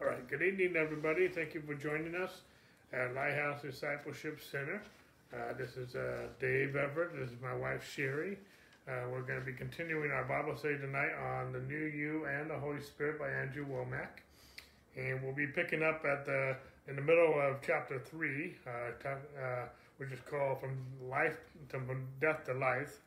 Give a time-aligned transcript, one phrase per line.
[0.00, 1.26] All right, good evening, everybody.
[1.26, 2.42] Thank you for joining us
[2.92, 4.80] at Lighthouse Discipleship Center.
[5.34, 7.16] Uh, this is uh, Dave Everett.
[7.18, 8.38] This is my wife Sherry.
[8.86, 12.48] Uh, we're going to be continuing our Bible study tonight on the New You and
[12.48, 14.22] the Holy Spirit by Andrew Wommack.
[14.96, 16.56] and we'll be picking up at the
[16.86, 19.64] in the middle of chapter three, uh, uh,
[19.96, 20.78] which is called "From
[21.10, 21.38] Life
[21.70, 23.00] to from Death to Life,"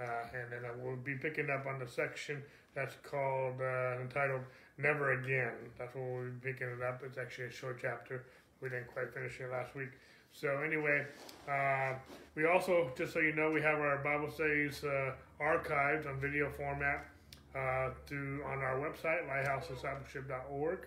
[0.00, 0.04] uh,
[0.34, 2.42] and then we'll be picking up on the section
[2.74, 3.60] that's called
[4.00, 4.42] entitled
[4.78, 5.52] Never Again.
[5.78, 7.02] That's what we'll be picking it up.
[7.04, 8.24] It's actually a short chapter.
[8.60, 9.90] We didn't quite finish it last week.
[10.32, 11.06] So anyway,
[11.48, 11.94] uh,
[12.34, 16.50] we also, just so you know, we have our Bible studies uh, archived on video
[16.50, 17.06] format
[17.54, 20.78] uh, through on our website, lighthousediscipleship.org.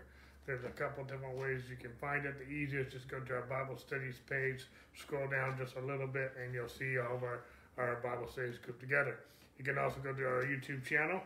[0.45, 2.40] There's a couple different ways you can find it.
[2.40, 6.34] The easiest, just go to our Bible studies page, scroll down just a little bit,
[6.44, 7.44] and you'll see all of our,
[7.78, 9.20] our Bible studies grouped together.
[9.58, 11.22] You can also go to our YouTube channel,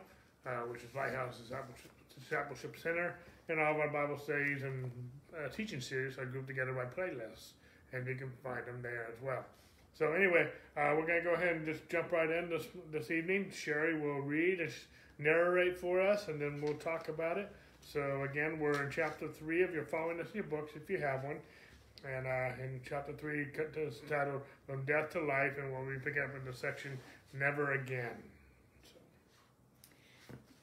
[0.46, 1.92] uh, which is Lighthouse Discipleship
[2.22, 3.16] Discipleship Center,
[3.50, 4.92] and all of our Bible studies and
[5.34, 7.54] uh, teaching series are grouped together by playlists,
[7.94, 9.44] and you can find them there as well.
[9.94, 13.12] So anyway, uh, we're going to go ahead and just jump right in this this
[13.12, 13.52] evening.
[13.54, 14.72] Sherry will read and
[15.20, 17.52] narrate for us, and then we'll talk about it.
[17.82, 19.64] So again, we're in chapter three.
[19.64, 21.40] of you're following us in your books, if you have one,
[22.08, 26.22] and uh, in chapter three, it's titled "From Death to Life," and we'll be picking
[26.22, 26.98] up in the section
[27.34, 28.18] "Never Again."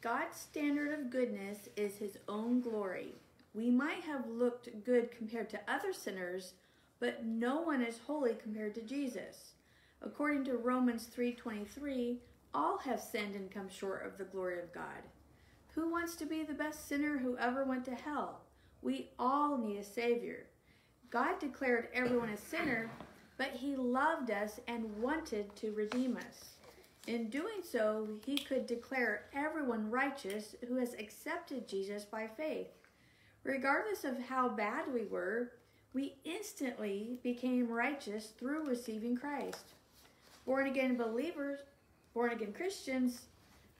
[0.01, 3.17] God's standard of goodness is his own glory.
[3.53, 6.53] We might have looked good compared to other sinners,
[7.01, 9.55] but no one is holy compared to Jesus.
[10.01, 12.21] According to Romans 3:23,
[12.55, 15.03] all have sinned and come short of the glory of God.
[15.75, 18.43] Who wants to be the best sinner who ever went to hell?
[18.83, 20.47] We all need a savior.
[21.11, 22.89] God declared everyone a sinner,
[23.37, 26.58] but he loved us and wanted to redeem us.
[27.09, 32.67] In doing so, he could declare everyone righteous who has accepted Jesus by faith.
[33.45, 35.53] Regardless of how bad we were,
[35.95, 39.73] we instantly became righteous through receiving Christ.
[40.45, 41.61] Born again believers,
[42.13, 43.23] born again Christians,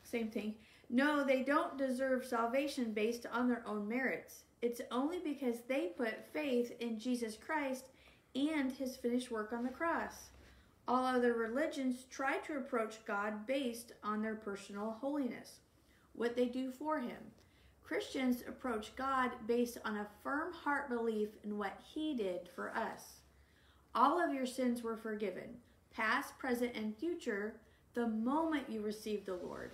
[0.03, 0.55] same thing.
[0.89, 4.45] No, they don't deserve salvation based on their own merits.
[4.63, 7.91] It's only because they put faith in Jesus Christ
[8.35, 10.31] and his finished work on the cross.
[10.89, 15.61] All other religions try to approach God based on their personal holiness,
[16.15, 17.19] what they do for Him.
[17.83, 23.21] Christians approach God based on a firm heart belief in what He did for us.
[23.95, 25.59] All of your sins were forgiven,
[25.95, 27.57] past, present, and future,
[27.93, 29.73] the moment you received the Lord.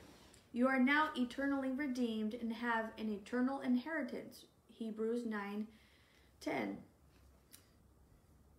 [0.53, 4.47] You are now eternally redeemed and have an eternal inheritance.
[4.69, 5.67] Hebrews 9
[6.41, 6.77] 10.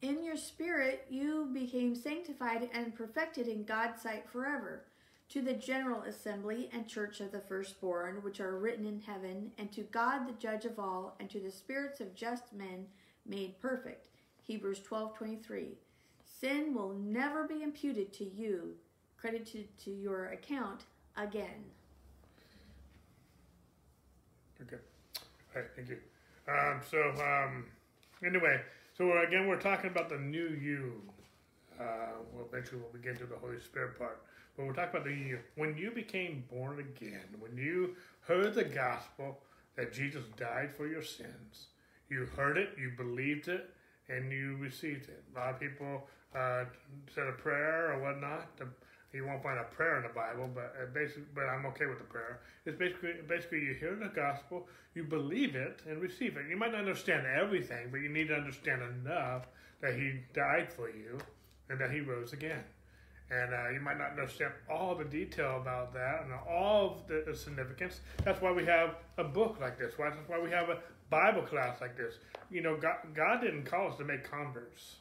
[0.01, 4.83] In your spirit, you became sanctified and perfected in God's sight forever.
[5.29, 9.71] To the general assembly and church of the firstborn, which are written in heaven, and
[9.71, 12.85] to God the judge of all, and to the spirits of just men
[13.25, 14.09] made perfect.
[14.43, 15.77] Hebrews 12:23.
[16.23, 18.77] Sin will never be imputed to you,
[19.17, 20.85] credited to your account
[21.17, 21.71] again.
[24.61, 24.77] Okay.
[25.55, 25.97] All right, thank you.
[26.47, 27.65] Um, so, um,
[28.23, 28.61] anyway,
[28.97, 31.01] so again, we're talking about the new you.
[31.79, 34.21] Uh, well, eventually we'll begin to the Holy Spirit part.
[34.55, 35.39] But we're talking about the you.
[35.55, 39.39] When you became born again, when you heard the gospel
[39.75, 41.67] that Jesus died for your sins,
[42.09, 43.69] you heard it, you believed it,
[44.07, 45.23] and you received it.
[45.35, 46.63] A lot of people uh,
[47.13, 48.55] said a prayer or whatnot.
[48.57, 48.67] The,
[49.15, 51.99] you won't find a prayer in the Bible, but uh, basically, but I'm okay with
[51.99, 52.41] the prayer.
[52.65, 56.49] It's basically basically you hear the gospel, you believe it, and receive it.
[56.49, 59.47] You might not understand everything, but you need to understand enough
[59.81, 61.17] that He died for you
[61.69, 62.63] and that He rose again.
[63.31, 67.35] And uh, you might not understand all the detail about that and all of the
[67.35, 68.01] significance.
[68.23, 69.93] That's why we have a book like this.
[69.97, 72.15] Why, That's why we have a Bible class like this.
[72.51, 74.97] You know, God, God didn't call us to make converts.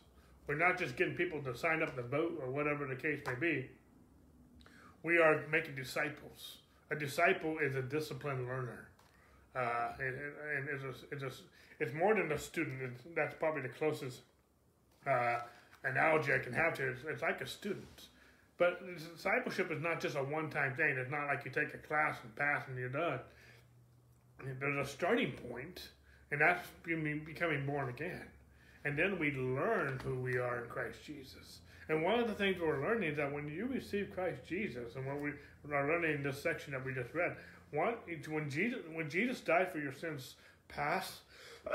[0.47, 3.35] We're not just getting people to sign up to vote or whatever the case may
[3.35, 3.69] be
[5.05, 6.59] we are making disciples.
[6.91, 8.89] A disciple is a disciplined learner.
[9.55, 10.17] Uh, and,
[10.57, 11.31] and it's, a, it's, a,
[11.79, 12.83] it's more than a student.
[12.83, 14.21] It's, that's probably the closest
[15.07, 15.41] uh,
[15.85, 16.91] analogy I can have to it.
[16.93, 18.09] It's, it's like a student.
[18.57, 18.81] But
[19.15, 20.97] discipleship is not just a one time thing.
[20.99, 23.21] It's not like you take a class and pass and you're done.
[24.61, 25.89] There's a starting point,
[26.31, 28.27] and that's becoming born again.
[28.85, 31.61] And then we learn who we are in Christ Jesus.
[31.89, 35.07] And one of the things we're learning is that when you receive Christ Jesus, and
[35.07, 35.31] what we
[35.73, 37.37] are learning in this section that we just read,
[37.73, 37.95] one,
[38.29, 40.37] when Jesus when Jesus died for your sins,
[40.69, 41.21] past,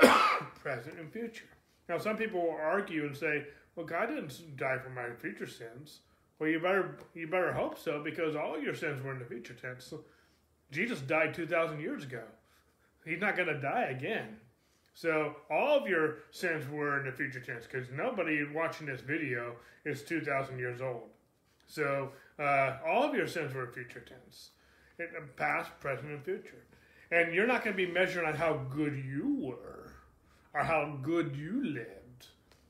[0.62, 1.44] present, and future.
[1.88, 3.46] Now, some people will argue and say,
[3.76, 6.00] "Well, God didn't die for my future sins."
[6.38, 9.54] Well, you better you better hope so because all your sins were in the future
[9.54, 9.92] tense.
[10.70, 12.22] Jesus died two thousand years ago.
[13.04, 14.38] He's not going to die again.
[14.94, 19.54] So all of your sins were in the future tense because nobody watching this video
[19.84, 21.08] is 2,000 years old.
[21.66, 24.50] So uh, all of your sins were in future tense,
[24.98, 25.06] in
[25.36, 26.64] past, present, and future.
[27.12, 29.92] And you're not going to be measured on how good you were
[30.54, 32.26] or how good you lived.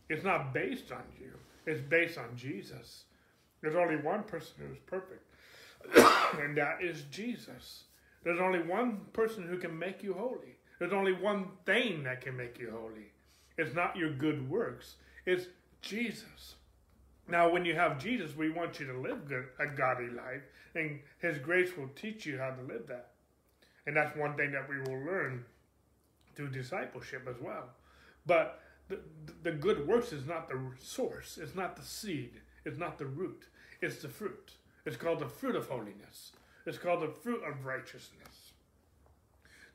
[0.09, 1.33] It's not based on you.
[1.67, 3.05] It's based on Jesus.
[3.61, 5.25] There's only one person who's perfect,
[6.43, 7.85] and that is Jesus.
[8.25, 10.57] There's only one person who can make you holy.
[10.81, 13.13] There's only one thing that can make you holy.
[13.59, 14.95] It's not your good works.
[15.27, 15.45] It's
[15.83, 16.55] Jesus.
[17.29, 20.43] Now, when you have Jesus, we want you to live good, a godly life,
[20.75, 23.11] and His grace will teach you how to live that.
[23.87, 25.45] And that's one thing that we will learn
[26.35, 27.69] through discipleship as well.
[28.27, 29.01] But the,
[29.43, 33.45] the good works is not the source, it's not the seed, it's not the root,
[33.83, 34.53] it's the fruit.
[34.87, 36.33] It's called the fruit of holiness,
[36.65, 38.40] it's called the fruit of righteousness.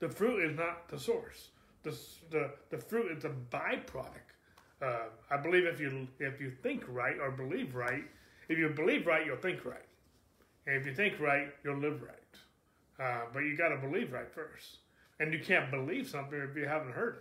[0.06, 1.48] The fruit is not the source.
[1.82, 1.98] The,
[2.30, 4.36] the, the fruit is a byproduct.
[4.80, 8.04] Uh, I believe if you if you think right or believe right,
[8.48, 9.90] if you believe right, you'll think right,
[10.68, 13.04] and if you think right, you'll live right.
[13.04, 14.78] Uh, but you got to believe right first,
[15.20, 17.16] and you can't believe something if you haven't heard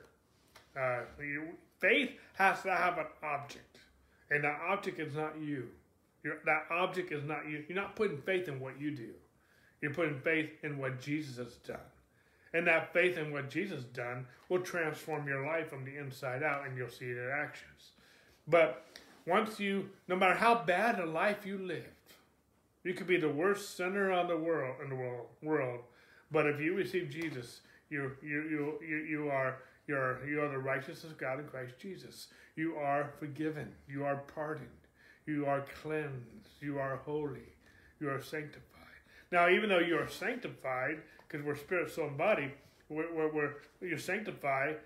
[0.74, 0.78] it.
[0.78, 1.44] Uh, you,
[1.80, 3.78] faith has to have an object,
[4.30, 5.68] and that object is not you.
[6.22, 7.64] You're, that object is not you.
[7.66, 9.14] You're not putting faith in what you do.
[9.80, 11.78] You're putting faith in what Jesus has done.
[12.54, 16.66] And that faith in what Jesus done will transform your life from the inside out
[16.66, 17.90] and you'll see it in actions.
[18.48, 18.86] But
[19.26, 21.88] once you, no matter how bad a life you lived,
[22.84, 25.80] you could be the worst sinner on the world in the world, world
[26.34, 27.60] but if you receive Jesus,
[27.90, 32.26] you you you you, you are you are the righteousness of God in Christ Jesus.
[32.56, 33.72] You are forgiven.
[33.88, 34.68] You are pardoned.
[35.26, 36.48] You are cleansed.
[36.60, 37.54] You are holy.
[38.00, 38.62] You are sanctified.
[39.30, 42.50] Now, even though you are sanctified, because we're spirit, soul, and body,
[42.88, 44.76] we're, we're, we're, you're sanctified,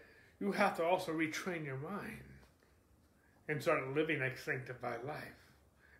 [0.40, 2.22] you have to also retrain your mind
[3.48, 5.22] and start living a sanctified life.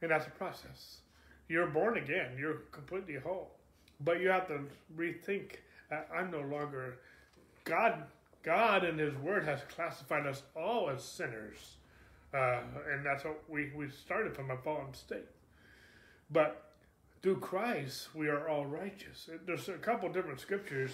[0.02, 1.00] And that's a process.
[1.48, 3.50] You're born again, you're completely whole.
[4.00, 4.60] But you have to
[4.96, 5.56] rethink
[6.14, 6.98] I'm no longer
[7.64, 8.04] God
[8.42, 11.76] God and His Word has classified us all as sinners.
[12.32, 12.60] Uh,
[12.92, 15.26] and that's what we, we started from a fallen state.
[16.30, 16.67] But
[17.22, 19.28] through Christ, we are all righteous.
[19.46, 20.90] There's a couple different scriptures.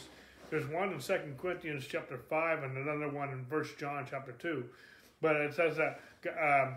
[0.51, 4.65] There's one in Second Corinthians chapter 5 and another one in First John chapter 2.
[5.21, 6.01] But it says that
[6.41, 6.77] um,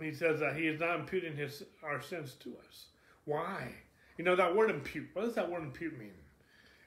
[0.00, 2.86] he says that he is not imputing his our sins to us.
[3.24, 3.72] Why?
[4.16, 5.08] You know that word impute.
[5.14, 6.12] What does that word impute mean?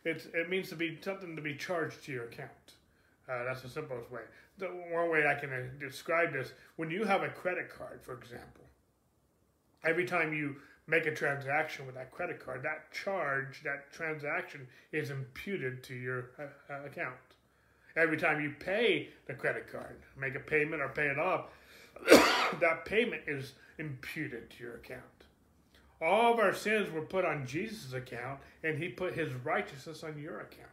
[0.06, 2.50] It's, it means to be something to be charged to your account.
[3.30, 4.22] Uh, that's the simplest way.
[4.58, 8.14] The one way I can uh, describe this: when you have a credit card, for
[8.14, 8.66] example,
[9.86, 10.58] every time you
[10.88, 16.32] make a transaction with that credit card, that charge, that transaction is imputed to your
[16.40, 17.16] uh, uh, account.
[17.96, 21.46] Every time you pay the credit card, make a payment or pay it off,
[22.60, 25.02] that payment is imputed to your account.
[26.02, 30.20] All of our sins were put on Jesus' account, and He put His righteousness on
[30.20, 30.70] your account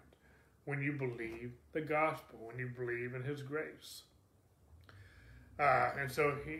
[0.64, 4.02] when you believe the gospel, when you believe in His grace.
[5.60, 6.52] Uh, and so he,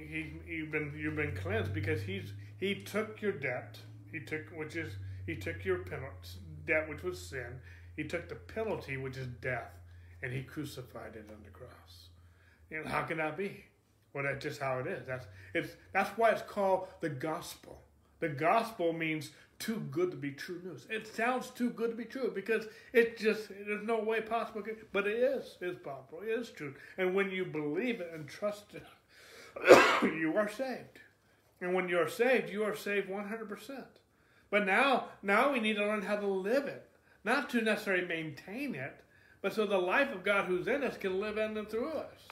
[0.47, 3.79] he you've been you've been cleansed because he's he took your debt.
[4.13, 4.93] He took which is
[5.27, 7.61] he took your penalty debt which was sin.
[7.97, 9.73] He took the penalty which is death,
[10.23, 12.09] and he crucified it on the cross.
[12.71, 13.65] Know, how can that be?
[14.13, 15.07] Well, that's just how it is.
[15.07, 17.81] That's it's that's why it's called the gospel.
[18.21, 20.87] The gospel means too good to be true news.
[20.89, 24.63] It sounds too good to be true because it just there's no way possible,
[24.93, 25.57] but it is.
[25.61, 26.21] It's possible.
[26.23, 26.75] It is true.
[26.97, 28.85] And when you believe it and trust it,
[30.03, 31.01] you are saved.
[31.61, 33.85] And when you are saved, you are saved 100%.
[34.51, 36.89] But now, now we need to learn how to live it,
[37.23, 39.05] not to necessarily maintain it,
[39.43, 42.29] but so the life of God who's in us can live in and through us.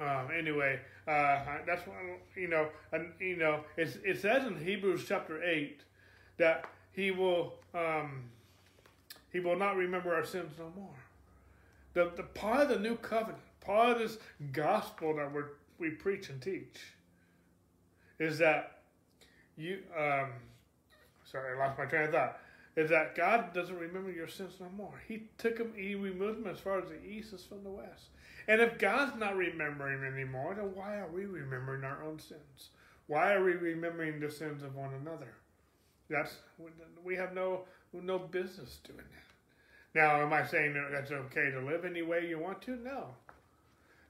[0.00, 1.96] Um, anyway, uh, that's what
[2.36, 2.68] you know.
[2.92, 5.80] And you know, it says in Hebrews chapter eight
[6.38, 8.24] that He will um,
[9.32, 10.94] He will not remember our sins no more.
[11.94, 14.18] The the part of the new covenant, part of this
[14.52, 15.42] gospel that we
[15.78, 16.80] we preach and teach,
[18.18, 18.82] is that
[19.56, 19.78] you.
[19.96, 20.30] Um,
[21.24, 22.38] sorry, I lost my train of thought.
[22.74, 24.94] Is that God doesn't remember your sins no more?
[25.06, 28.06] He took them, He removed them as far as the east is from the west.
[28.48, 32.70] And if God's not remembering anymore, then why are we remembering our own sins?
[33.06, 35.34] Why are we remembering the sins of one another?
[36.08, 36.36] That's
[37.04, 39.98] we have no no business doing that.
[40.00, 42.76] Now, am I saying that that's okay to live any way you want to?
[42.76, 43.14] No.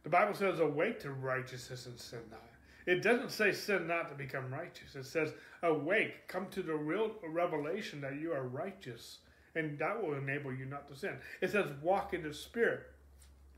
[0.04, 2.40] The Bible says, "Awake to righteousness and sin not."
[2.86, 4.96] It doesn't say sin not to become righteous.
[4.96, 9.18] It says, "Awake, come to the real revelation that you are righteous,
[9.54, 12.91] and that will enable you not to sin." It says, "Walk in the Spirit."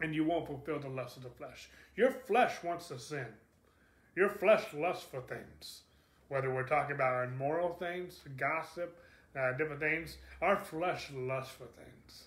[0.00, 1.68] And you won't fulfill the lust of the flesh.
[1.96, 3.26] Your flesh wants to sin.
[4.16, 5.82] Your flesh lusts for things.
[6.28, 8.98] Whether we're talking about immoral things, gossip,
[9.38, 12.24] uh, different things, our flesh lusts for things.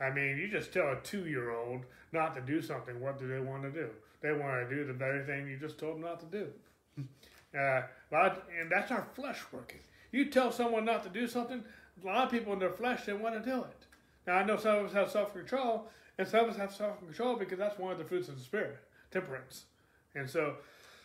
[0.00, 1.82] I mean, you just tell a two year old
[2.12, 3.88] not to do something, what do they want to do?
[4.20, 6.48] They want to do the very thing you just told them not to do.
[7.58, 7.82] uh,
[8.12, 9.80] and that's our flesh working.
[10.12, 11.62] You tell someone not to do something,
[12.02, 13.86] a lot of people in their flesh, they want to do it.
[14.26, 16.98] Now, I know some of us have self control, and some of us have self
[16.98, 18.78] control because that's one of the fruits of the Spirit
[19.10, 19.64] temperance.
[20.14, 20.56] And so,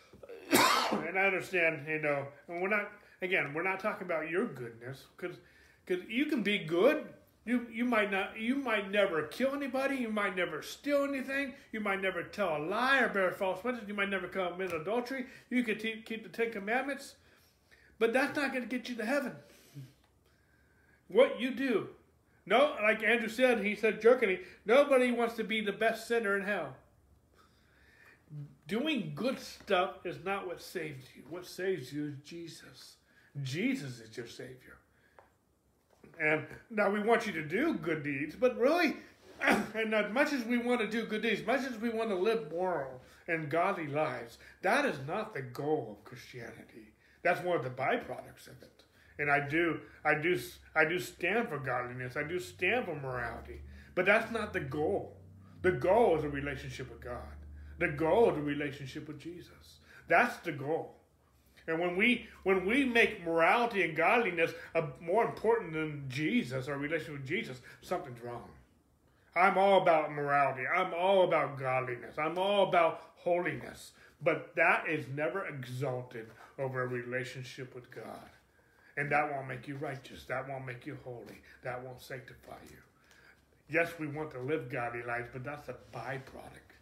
[0.52, 2.90] and I understand, you know, and we're not,
[3.20, 5.36] again, we're not talking about your goodness because
[5.84, 7.06] because you can be good.
[7.44, 9.96] You, you might not you might never kill anybody.
[9.96, 11.54] You might never steal anything.
[11.72, 13.84] You might never tell a lie or bear false witness.
[13.88, 15.26] You might never commit adultery.
[15.50, 17.16] You could te- keep the Ten Commandments.
[17.98, 19.32] But that's not going to get you to heaven.
[21.08, 21.88] What you do
[22.46, 26.44] no like Andrew said he said jerkily nobody wants to be the best sinner in
[26.44, 26.74] hell
[28.66, 31.22] doing good stuff is not what saves you.
[31.28, 32.96] What saves you is Jesus.
[33.42, 34.78] Jesus is your Savior.
[36.20, 38.96] And now we want you to do good deeds, but really,
[39.40, 42.14] and as much as we want to do good deeds, much as we want to
[42.14, 46.92] live moral and godly lives, that is not the goal of Christianity.
[47.22, 48.81] That's one of the byproducts of it.
[49.18, 50.38] And I do, I do,
[50.74, 52.16] I do stand for godliness.
[52.16, 53.60] I do stand for morality.
[53.94, 55.16] But that's not the goal.
[55.62, 57.36] The goal is a relationship with God.
[57.78, 59.80] The goal is a relationship with Jesus.
[60.08, 60.96] That's the goal.
[61.66, 66.76] And when we when we make morality and godliness a, more important than Jesus, our
[66.76, 68.48] relationship with Jesus, something's wrong.
[69.34, 70.64] I'm all about morality.
[70.66, 72.16] I'm all about godliness.
[72.18, 73.92] I'm all about holiness.
[74.20, 76.26] But that is never exalted
[76.58, 78.30] over a relationship with God.
[78.96, 80.24] And that won't make you righteous.
[80.24, 81.40] That won't make you holy.
[81.62, 82.76] That won't sanctify you.
[83.70, 86.72] Yes, we want to live godly lives, but that's a byproduct.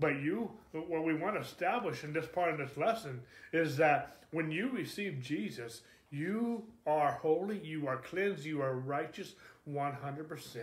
[0.00, 3.20] But you, what we want to establish in this part of this lesson
[3.52, 9.34] is that when you receive Jesus, you are holy, you are cleansed, you are righteous
[9.68, 10.56] 100%.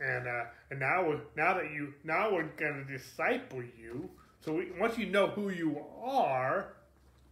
[0.00, 4.10] And uh, and now now that you now we're going to disciple you.
[4.40, 6.74] So we, once you know who you are,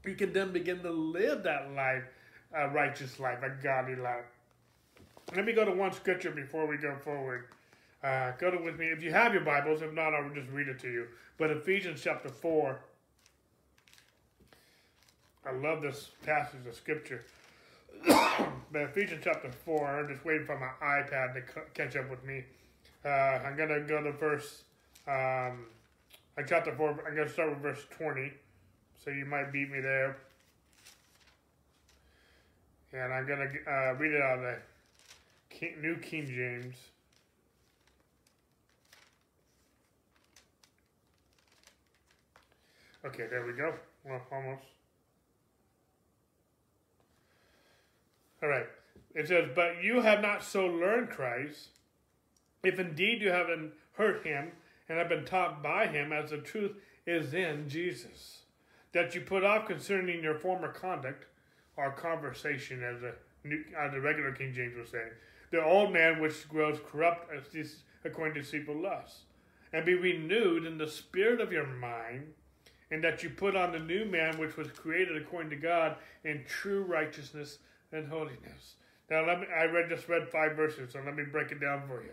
[0.05, 2.05] you can then begin to live that life,
[2.55, 4.25] a righteous life, a godly life.
[5.35, 7.45] Let me go to one scripture before we go forward.
[8.03, 8.87] Uh, go to with me.
[8.87, 11.07] If you have your Bibles, if not, I'll just read it to you.
[11.39, 12.81] But Ephesians chapter 4.
[15.47, 17.25] I love this passage of scripture.
[18.07, 22.25] but Ephesians chapter 4, I'm just waiting for my iPad to c- catch up with
[22.25, 22.45] me.
[23.05, 24.63] Uh, I'm going to go to verse,
[25.07, 25.67] um,
[26.47, 28.33] chapter 4, I'm going to start with verse 20.
[29.05, 30.17] So you might beat me there.
[32.93, 34.57] And I'm going to uh, read it out of the
[35.49, 36.77] King, New King James.
[43.05, 43.73] Okay, there we go.
[44.05, 44.63] Well, almost.
[48.43, 48.67] All right.
[49.15, 51.69] It says, But you have not so learned Christ,
[52.63, 54.53] if indeed you haven't heard him
[54.89, 56.73] and have been taught by him as the truth
[57.07, 58.40] is in Jesus,
[58.93, 61.27] that you put off concerning your former conduct
[61.77, 63.03] or conversation, as
[63.79, 65.11] as the regular King James was saying,
[65.51, 67.31] the old man which grows corrupt
[68.05, 69.23] according to deceitful lusts,
[69.73, 72.35] and be renewed in the spirit of your mind
[72.91, 76.45] and that you put on the new man which was created according to God in
[76.47, 77.59] true righteousness
[77.93, 78.75] and holiness.
[79.11, 81.83] Now let me I read just read five verses, so let me break it down
[81.87, 82.11] for you.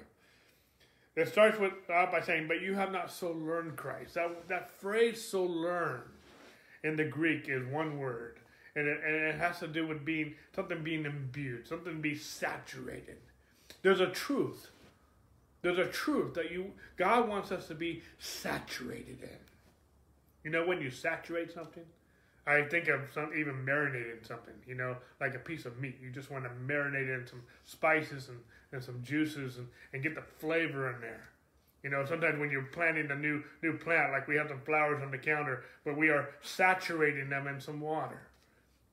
[1.15, 4.15] It starts with uh, by saying, But you have not so learned Christ.
[4.15, 6.03] That that phrase so learned
[6.83, 8.39] in the Greek is one word.
[8.75, 13.17] And it, and it has to do with being something being imbued, something be saturated.
[13.81, 14.69] There's a truth.
[15.61, 19.39] There's a truth that you God wants us to be saturated in.
[20.43, 21.83] You know when you saturate something?
[22.45, 25.97] I think of some even marinating something, you know, like a piece of meat.
[26.01, 28.39] You just want to marinate it in some spices and,
[28.71, 31.27] and some juices and, and get the flavor in there.
[31.87, 35.01] You know, sometimes when you're planting a new new plant, like we have some flowers
[35.01, 38.27] on the counter, but we are saturating them in some water.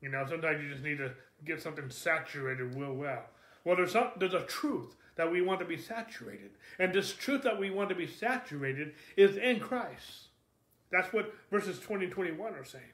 [0.01, 1.11] You know, sometimes you just need to
[1.45, 3.25] get something saturated real well.
[3.65, 7.43] Well, there's some, there's a truth that we want to be saturated, and this truth
[7.43, 10.29] that we want to be saturated is in Christ.
[10.93, 12.85] That's what verses 20 and 21 are saying.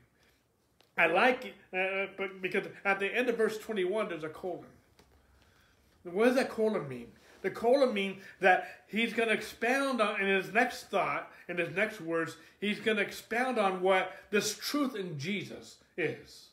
[0.96, 4.64] I like it, uh, but because at the end of verse 21, there's a colon.
[6.04, 7.08] What does that colon mean?
[7.42, 11.74] The colon means that he's going to expound on, in his next thought, in his
[11.74, 16.48] next words, he's going to expound on what this truth in Jesus is.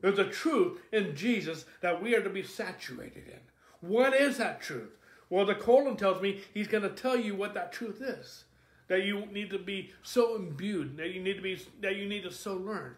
[0.00, 3.40] There's a truth in Jesus that we are to be saturated in.
[3.80, 4.96] What is that truth?
[5.30, 8.44] Well, the colon tells me he's going to tell you what that truth is.
[8.88, 12.24] That you need to be so imbued, that you need to be that you need
[12.24, 12.94] to so learn.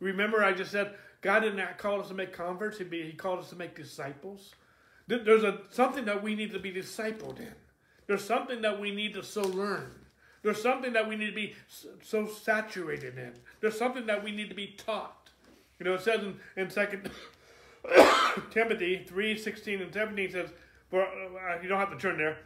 [0.00, 3.40] Remember, I just said God did not call us to make converts; He, he called
[3.40, 4.54] us to make disciples.
[5.08, 7.54] There's a something that we need to be discipled in.
[8.06, 9.90] There's something that we need to so learn.
[10.42, 11.54] There's something that we need to be
[12.02, 13.32] so saturated in.
[13.60, 15.30] There's something that we need to be taught.
[15.78, 17.10] You know, it says in, in Second
[18.50, 20.50] Timothy three sixteen and seventeen says,
[20.90, 22.38] "For uh, you don't have to turn there,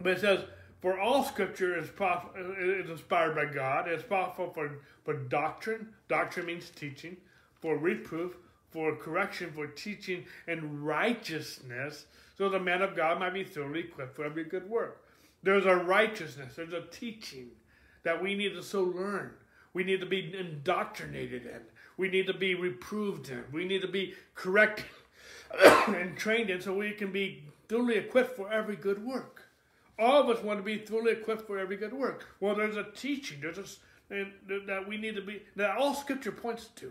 [0.00, 0.40] but it says."
[0.80, 3.86] For all scripture is, prof- is inspired by God.
[3.86, 5.88] It's profitable for, for doctrine.
[6.08, 7.18] Doctrine means teaching.
[7.60, 8.38] For reproof,
[8.70, 12.06] for correction, for teaching, and righteousness,
[12.38, 15.04] so the man of God might be thoroughly equipped for every good work.
[15.42, 17.50] There's a righteousness, there's a teaching
[18.02, 19.32] that we need to so learn.
[19.72, 21.60] We need to be indoctrinated in.
[21.96, 23.44] We need to be reproved in.
[23.52, 24.86] We need to be corrected
[25.88, 29.44] and trained in so we can be thoroughly equipped for every good work.
[29.98, 32.26] All of us want to be thoroughly equipped for every good work.
[32.40, 34.26] Well, there's a teaching, there's a,
[34.66, 36.90] that we need to be, that all Scripture points to.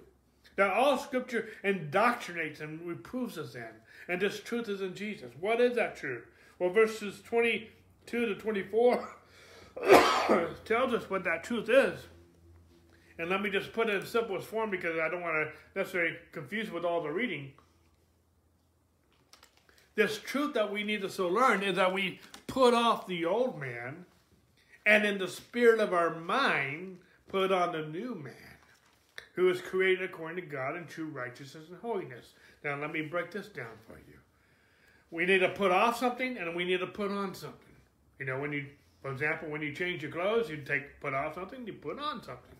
[0.59, 3.63] That all Scripture indoctrinates and reproves us in.
[4.09, 5.31] And this truth is in Jesus.
[5.39, 6.25] What is that truth?
[6.59, 9.15] Well, verses 22 to 24
[10.65, 12.01] tells us what that truth is.
[13.17, 16.17] And let me just put it in simplest form because I don't want to necessarily
[16.33, 17.53] confuse with all the reading.
[19.95, 23.57] This truth that we need to so learn is that we put off the old
[23.57, 24.05] man
[24.85, 26.97] and in the spirit of our mind
[27.29, 28.48] put on the new man
[29.39, 32.33] who is created according to God in true righteousness and holiness.
[32.61, 34.17] Now, let me break this down for you.
[35.11, 37.75] We need to put off something and we need to put on something.
[38.19, 38.65] You know, when you,
[39.01, 42.21] for example, when you change your clothes, you take put off something, you put on
[42.21, 42.57] something.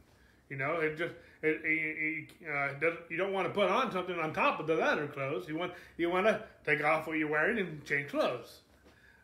[0.50, 4.18] You know, it just it, it, it uh, you don't want to put on something
[4.18, 5.50] on top of the other clothes.
[5.50, 8.62] You want you want to take off what you're wearing and change clothes.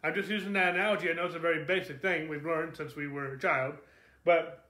[0.03, 1.09] I'm just using that analogy.
[1.09, 3.75] I know it's a very basic thing we've learned since we were a child,
[4.25, 4.65] but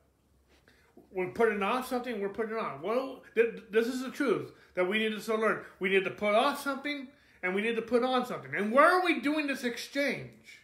[1.15, 2.19] we're putting off something.
[2.19, 2.81] We're putting on.
[2.81, 5.61] Well, this is the truth that we need to learn.
[5.79, 7.07] We need to put off something
[7.41, 8.53] and we need to put on something.
[8.53, 10.59] And where are we doing this exchange?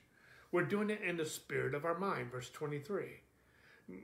[0.51, 2.31] We're doing it in the spirit of our mind.
[2.31, 3.05] Verse 23.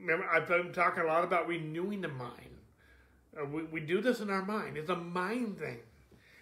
[0.00, 2.56] Remember, I've been talking a lot about renewing the mind.
[3.38, 4.76] Uh, we, we do this in our mind.
[4.78, 5.78] It's a mind thing,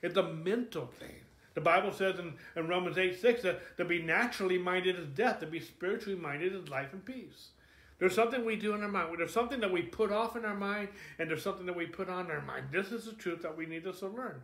[0.03, 1.16] it's a mental thing.
[1.55, 5.40] The Bible says in, in Romans 8 6 that to be naturally minded is death,
[5.40, 7.49] to be spiritually minded is life and peace.
[7.99, 9.17] There's something we do in our mind.
[9.19, 12.11] There's something that we put off in our mind, and there's something that we put
[12.11, 12.67] on our mind.
[12.71, 14.43] This is the truth that we need to learn.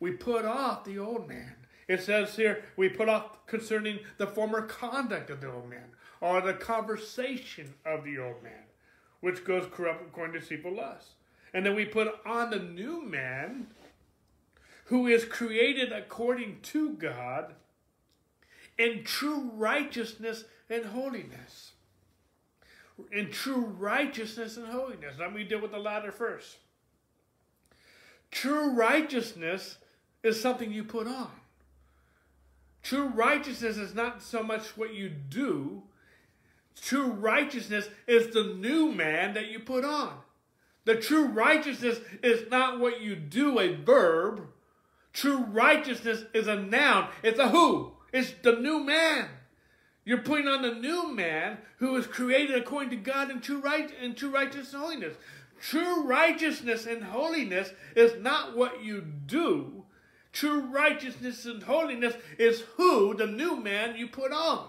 [0.00, 1.54] We put off the old man.
[1.88, 6.40] It says here, we put off concerning the former conduct of the old man or
[6.40, 8.64] the conversation of the old man,
[9.20, 11.10] which goes corrupt according to deceitful lust.
[11.54, 13.68] And then we put on the new man,
[14.86, 17.54] who is created according to God
[18.76, 21.72] in true righteousness and holiness.
[23.12, 25.16] In true righteousness and holiness.
[25.18, 26.56] Let me deal with the latter first.
[28.30, 29.76] True righteousness
[30.22, 31.30] is something you put on.
[32.82, 35.82] True righteousness is not so much what you do,
[36.80, 40.18] True righteousness is the new man that you put on.
[40.84, 44.46] The true righteousness is not what you do, a verb.
[45.12, 47.08] True righteousness is a noun.
[47.22, 47.92] It's a who.
[48.12, 49.28] It's the new man.
[50.06, 53.90] You're putting on the new man who is created according to God in true right
[54.00, 55.16] and true righteousness and holiness.
[55.60, 59.84] True righteousness and holiness is not what you do.
[60.32, 64.68] True righteousness and holiness is who, the new man, you put on.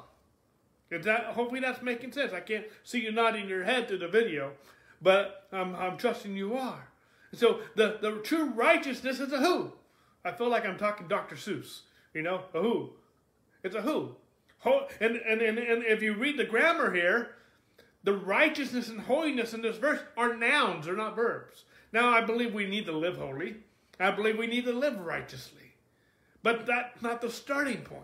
[0.90, 2.34] Is that hopefully that's making sense?
[2.34, 4.54] I can't see you nodding your head through the video,
[5.04, 6.88] but I'm, I'm trusting you are.
[7.34, 9.74] So the, the true righteousness is a who.
[10.26, 11.36] I feel like I'm talking Dr.
[11.36, 11.82] Seuss,
[12.16, 12.94] you know, a who.
[13.64, 14.16] It's a who.
[14.66, 17.36] And, and, and, and if you read the grammar here,
[18.04, 21.66] the righteousness and holiness in this verse are nouns, they're not verbs.
[21.92, 23.58] Now, I believe we need to live holy.
[24.00, 25.74] I believe we need to live righteously.
[26.44, 28.04] But that's not the starting point.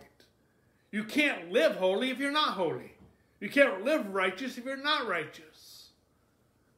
[0.92, 2.94] You can't live holy if you're not holy.
[3.40, 5.90] You can't live righteous if you're not righteous.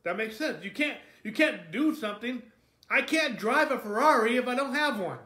[0.03, 0.63] That makes sense.
[0.63, 2.41] You can't you can't do something.
[2.89, 5.17] I can't drive a Ferrari if I don't have one.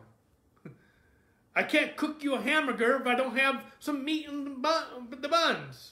[1.55, 4.83] I can't cook you a hamburger if I don't have some meat in the, bun,
[5.09, 5.91] the buns.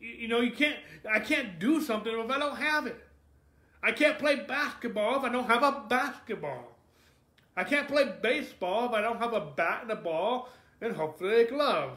[0.00, 0.76] You, you know, you can't
[1.10, 3.02] I can't do something if I don't have it.
[3.82, 6.76] I can't play basketball if I don't have a basketball.
[7.56, 10.48] I can't play baseball if I don't have a bat and a ball
[10.80, 11.96] and hopefully a glove.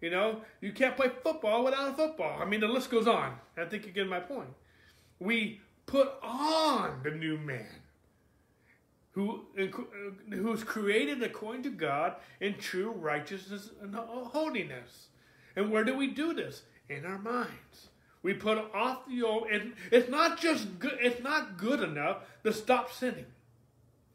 [0.00, 2.40] You know, you can't play football without a football.
[2.40, 3.34] I mean, the list goes on.
[3.56, 4.48] I think you get my point.
[5.18, 7.66] We put on the new man,
[9.20, 9.44] who
[10.30, 15.08] who's created according to God in true righteousness and holiness.
[15.56, 16.62] And where do we do this?
[16.88, 17.88] In our minds.
[18.22, 20.98] We put off the old, and it's not just good.
[21.00, 23.26] It's not good enough to stop sinning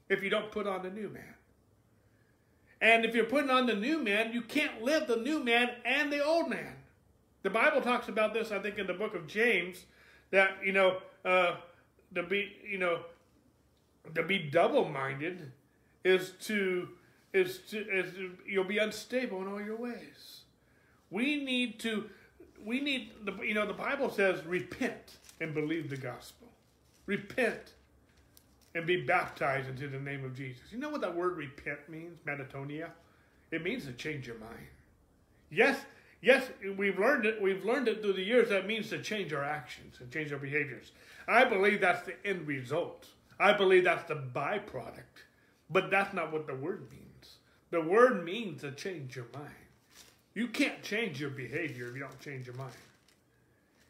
[0.10, 1.36] if you don't put on the new man.
[2.82, 6.12] And if you're putting on the new man, you can't live the new man and
[6.12, 6.76] the old man.
[7.44, 9.86] The Bible talks about this, I think, in the book of James,
[10.32, 11.56] that you know, uh,
[12.14, 13.00] to be, you know,
[14.14, 15.52] to be double-minded
[16.04, 16.90] is to
[17.34, 18.14] is to is
[18.48, 20.42] you'll be unstable in all your ways.
[21.10, 22.10] We need to
[22.64, 26.48] we need the you know the Bible says repent and believe the gospel.
[27.06, 27.74] Repent
[28.74, 30.64] and be baptized into the name of Jesus.
[30.72, 32.20] You know what that word repent means?
[32.26, 32.90] Metanoia.
[33.52, 34.68] It means to change your mind.
[35.50, 35.80] Yes,
[36.22, 37.42] yes, we've learned it.
[37.42, 38.50] We've learned it through the years.
[38.50, 40.92] That means to change our actions and change our behaviors.
[41.28, 43.08] I believe that's the end result.
[43.40, 45.24] I believe that's the byproduct.
[45.70, 47.38] But that's not what the word means.
[47.72, 49.52] The word means to change your mind.
[50.34, 52.74] You can't change your behavior if you don't change your mind.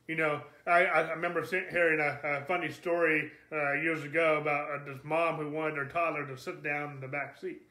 [0.08, 4.86] You know, I, I remember hearing a, a funny story uh, years ago about uh,
[4.86, 7.62] this mom who wanted her toddler to sit down in the back seat.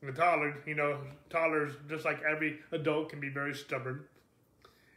[0.00, 0.98] And the toddler, you know,
[1.30, 4.04] toddlers, just like every adult, can be very stubborn.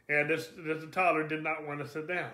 [0.08, 2.30] And this, this toddler did not want to sit down.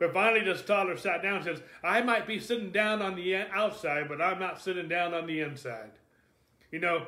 [0.00, 3.36] But finally, this toddler sat down and says, I might be sitting down on the
[3.36, 5.90] outside, but I'm not sitting down on the inside.
[6.72, 7.06] You know,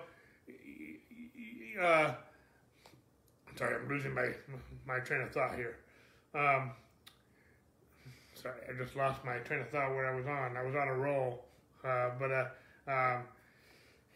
[1.81, 2.13] uh,
[3.57, 4.29] sorry, I'm losing my
[4.87, 5.79] my train of thought here.
[6.35, 6.73] Um,
[8.35, 10.57] sorry, I just lost my train of thought where I was on.
[10.59, 11.47] I was on a roll,
[11.85, 12.49] uh, but uh,
[12.89, 13.23] um,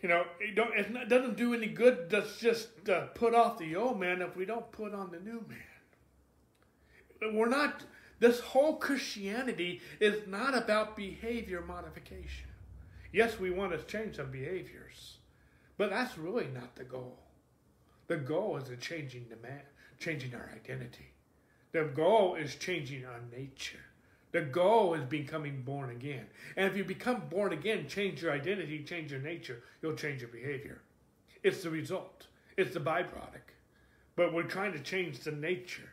[0.03, 3.75] you know, it, don't, it doesn't do any good to just uh, put off the
[3.75, 7.35] old man if we don't put on the new man.
[7.35, 7.83] We're not.
[8.19, 12.49] This whole Christianity is not about behavior modification.
[13.13, 15.19] Yes, we want to change some behaviors,
[15.77, 17.19] but that's really not the goal.
[18.09, 19.63] The goal is a changing the man,
[19.99, 21.13] changing our identity.
[21.73, 23.81] The goal is changing our nature.
[24.33, 26.27] The goal is becoming born again.
[26.57, 30.31] And if you become born again, change your identity, change your nature, you'll change your
[30.31, 30.81] behavior.
[31.43, 32.27] It's the result.
[32.57, 33.55] It's the byproduct.
[34.15, 35.91] But we're trying to change the nature.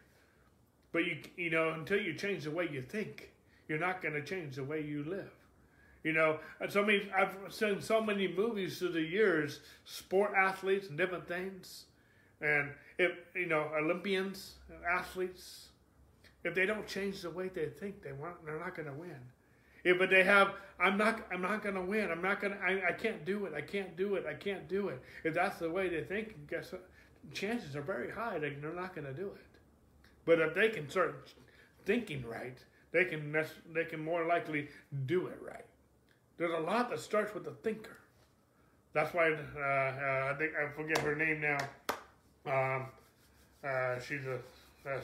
[0.94, 3.32] But you you know, until you change the way you think,
[3.68, 5.32] you're not going to change the way you live.
[6.04, 10.98] You know, so many I've seen so many movies through the years, sport athletes and
[10.98, 11.86] different things
[12.44, 14.56] and if you know Olympians,
[14.88, 15.70] athletes,
[16.44, 19.16] if they don't change the way they think, they want they're not going to win.
[19.86, 22.12] If but they have, I'm not, I'm not going to win.
[22.12, 22.60] I'm not going to.
[22.88, 23.54] I can't do it.
[23.56, 24.26] I can't do it.
[24.30, 25.02] I can't do it.
[25.24, 26.88] If that's the way they think, guess what?
[27.34, 29.53] Chances are very high that they're not going to do it.
[30.26, 31.34] But if they can start
[31.86, 32.58] thinking right,
[32.92, 33.36] they can
[33.74, 34.70] they can more likely
[35.06, 35.66] do it right.
[36.38, 37.98] There's a lot that starts with the thinker.
[38.94, 41.58] That's why uh, uh, I think I forget her name now.
[42.46, 42.86] Um,
[43.64, 44.40] uh, she's a,
[44.90, 45.00] a,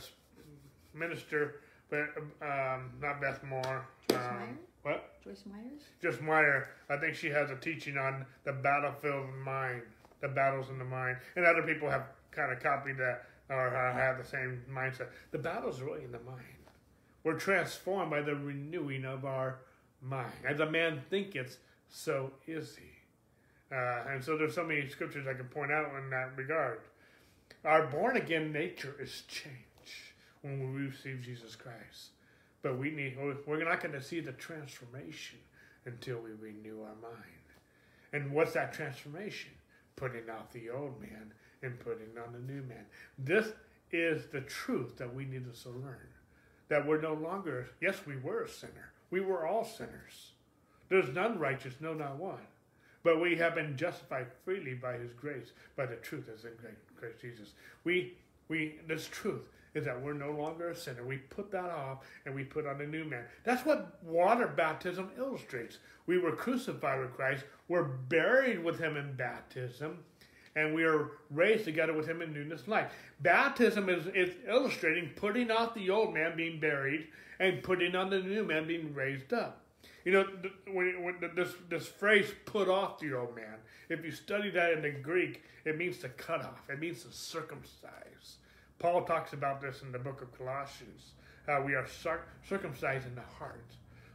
[0.93, 2.10] minister, but
[2.41, 3.86] um, not Beth Moore.
[4.10, 5.23] Joyce Um, what?
[5.23, 5.82] Joyce Myers?
[6.01, 6.69] Joyce Meyer.
[6.89, 9.82] I think she has a teaching on the battlefield mind,
[10.21, 11.17] the battles in the mind.
[11.36, 15.07] And other people have kind of copied that or have the same mindset.
[15.31, 16.43] The battle's really in the mind.
[17.23, 19.59] We're transformed by the renewing of our
[20.01, 20.31] mind.
[20.47, 21.57] As a man thinketh,
[21.89, 23.75] so is he.
[23.75, 26.79] Uh, and so there's so many scriptures I can point out in that regard.
[27.65, 29.59] Our born again nature is changed
[30.41, 32.12] when we receive Jesus Christ.
[32.62, 35.39] But we need we're not going to see the transformation
[35.85, 37.23] until we renew our mind.
[38.12, 39.51] And what's that transformation?
[39.95, 42.86] Putting out the old man and putting on the new man.
[43.17, 43.48] This
[43.91, 46.08] is the truth that we need to learn.
[46.69, 48.91] That we're no longer, yes, we were a sinner.
[49.10, 50.34] We were all sinners.
[50.89, 52.45] There's none righteous, no, not one.
[53.04, 56.52] But we have been justified freely by his grace, by the truth that's in
[56.98, 57.54] Christ Jesus.
[57.84, 58.13] We,
[58.50, 59.43] we, this truth
[59.74, 61.06] is that we're no longer a sinner.
[61.06, 63.24] We put that off and we put on a new man.
[63.43, 65.78] That's what water baptism illustrates.
[66.08, 70.00] We were crucified with Christ, we're buried with him in baptism,
[70.60, 72.91] and we are raised together with him in newness of life.
[73.22, 77.08] Baptism is, is illustrating putting off the old man being buried
[77.39, 79.62] and putting on the new man being raised up.
[80.06, 80.26] You know,
[80.72, 83.56] when, when this this phrase "put off the old man,"
[83.89, 86.69] if you study that in the Greek, it means to cut off.
[86.69, 88.38] It means to circumcise.
[88.80, 91.12] Paul talks about this in the book of Colossians.
[91.65, 91.88] We are
[92.48, 93.65] circumcised in the heart.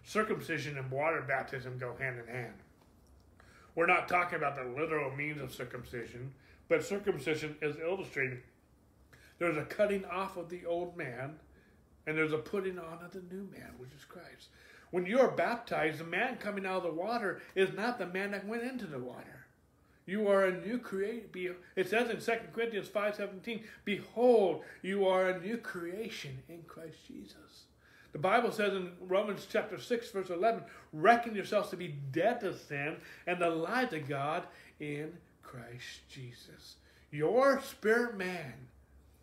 [0.04, 2.54] Circumcision and water baptism go hand in hand.
[3.74, 6.32] We're not talking about the literal means of circumcision,
[6.68, 8.42] but circumcision is illustrated.
[9.38, 11.38] There's a cutting off of the old man,
[12.06, 14.48] and there's a putting on of the new man, which is Christ.
[14.90, 18.30] when you are baptized, the man coming out of the water is not the man
[18.30, 19.46] that went into the water.
[20.06, 21.56] You are a new creation.
[21.74, 27.64] It says in 2 Corinthians 5.17, Behold, you are a new creation in Christ Jesus.
[28.14, 32.56] The Bible says in Romans chapter 6, verse 11, Reckon yourselves to be dead to
[32.56, 34.44] sin and alive to God
[34.78, 36.76] in Christ Jesus.
[37.10, 38.54] Your spirit man,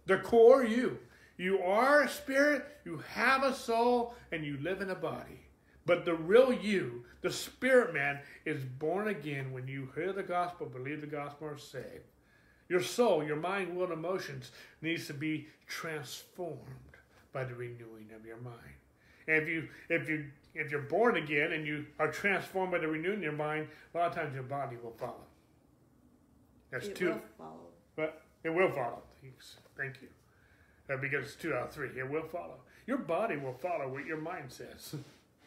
[0.08, 1.00] the core you,
[1.38, 5.40] you are a spirit, you have a soul, and you live in a body.
[5.86, 10.68] But the real you, the spirit man, is born again when you hear the gospel,
[10.68, 12.12] believe the gospel, are saved.
[12.68, 14.52] Your soul, your mind, will, and emotions
[14.82, 16.60] needs to be transformed
[17.32, 18.81] by the renewing of your mind.
[19.28, 22.88] And if you if you if you're born again and you are transformed by the
[22.88, 25.26] renewing of your mind, a lot of times your body will follow.
[26.72, 27.10] That's it two.
[27.10, 27.68] will follow.
[27.96, 29.02] But it will follow.
[29.22, 29.58] Thanks.
[29.78, 30.08] Thank you.
[30.94, 31.90] Uh, because it's two out of three.
[31.98, 32.56] It will follow.
[32.88, 34.96] Your body will follow what your mind says.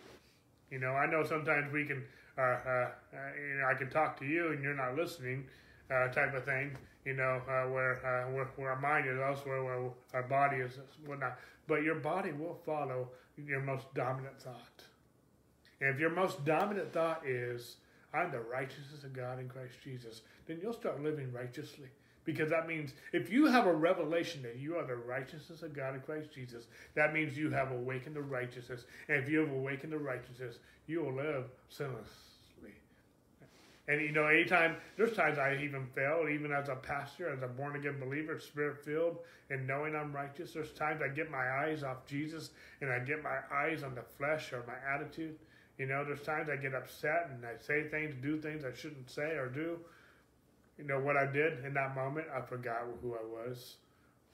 [0.71, 2.03] you know, I know sometimes we can,
[2.39, 2.89] uh, uh, uh,
[3.37, 5.47] you know, I can talk to you and you're not listening,
[5.91, 6.77] uh, type of thing.
[7.05, 10.79] You know, uh, where, uh, where where our mind is elsewhere, where our body is
[11.07, 11.39] whatnot.
[11.67, 14.85] But your body will follow your most dominant thought.
[15.81, 17.77] And if your most dominant thought is,
[18.13, 21.89] "I'm the righteousness of God in Christ Jesus," then you'll start living righteously.
[22.25, 25.95] Because that means if you have a revelation that you are the righteousness of God
[25.95, 28.87] in Christ Jesus, that means you have awakened to righteousness.
[29.09, 32.34] And if you have awakened to righteousness, you will live sinlessly.
[33.87, 37.47] And you know, anytime, there's times I even fail, even as a pastor, as a
[37.47, 39.19] born again believer, spirit filled,
[39.51, 40.53] and knowing I'm righteous.
[40.53, 44.03] There's times I get my eyes off Jesus and I get my eyes on the
[44.03, 45.37] flesh or my attitude.
[45.79, 49.11] You know, there's times I get upset and I say things, do things I shouldn't
[49.11, 49.79] say or do
[50.79, 52.27] you know what I did in that moment?
[52.35, 53.77] I forgot who I was.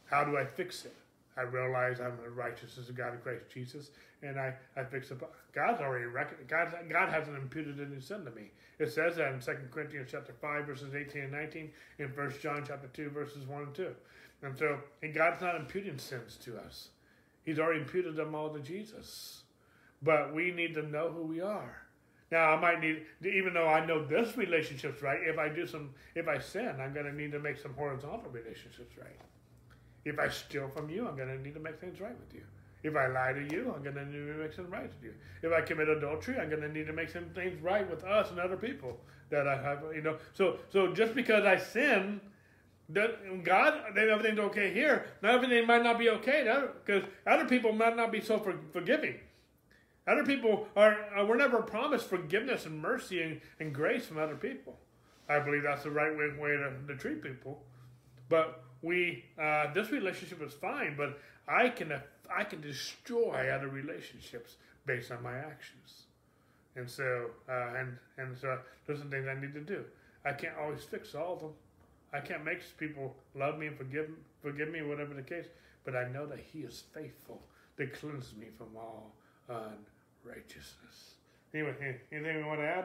[0.06, 0.94] How do I fix it?
[1.36, 3.90] I realize I'm the righteousness of God in Christ Jesus,
[4.22, 5.32] and I, I fix up.
[5.54, 6.48] God's already reckoned.
[6.48, 8.50] God, God hasn't imputed any sin to me.
[8.78, 12.64] It says that in 2 Corinthians chapter 5, verses 18 and 19, in 1 John
[12.66, 13.94] chapter 2, verses 1 and 2.
[14.42, 16.88] And so, and God's not imputing sins to us.
[17.44, 19.42] He's already imputed them all to Jesus.
[20.02, 21.76] But we need to know who we are.
[22.30, 25.18] Now I might need, even though I know this relationship's right.
[25.22, 28.30] If I do some, if I sin, I'm going to need to make some horizontal
[28.30, 29.18] relationships right.
[30.04, 32.42] If I steal from you, I'm going to need to make things right with you.
[32.82, 35.12] If I lie to you, I'm going to need to make some right with you.
[35.42, 38.30] If I commit adultery, I'm going to need to make some things right with us
[38.30, 39.82] and other people that I have.
[39.94, 42.20] You know, so so just because I sin,
[42.92, 45.06] that God, then everything's okay here.
[45.22, 46.42] Not everything might not be okay
[46.84, 49.16] because other people might not be so for, forgiving.
[50.06, 54.34] Other people are, uh, we're never promised forgiveness and mercy and, and grace from other
[54.34, 54.78] people.
[55.28, 57.62] I believe that's the right way, way to, to treat people.
[58.28, 61.92] But we, uh, this relationship is fine, but I can,
[62.34, 66.04] I can destroy other relationships based on my actions.
[66.76, 69.84] And so, uh, and, and so there's some things I need to do.
[70.24, 71.52] I can't always fix all of them.
[72.12, 74.08] I can't make people love me and forgive,
[74.42, 75.46] forgive me, whatever the case,
[75.84, 77.40] but I know that He is faithful
[77.76, 79.12] to cleanse me from all
[79.48, 81.14] unrighteousness.
[81.54, 81.74] Anyway,
[82.12, 82.84] anything you want to add?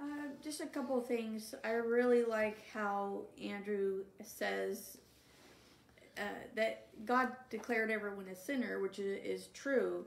[0.00, 1.54] Uh, just a couple of things.
[1.64, 4.98] I really like how Andrew says
[6.16, 6.22] uh,
[6.54, 10.04] that God declared everyone a sinner, which is, is true.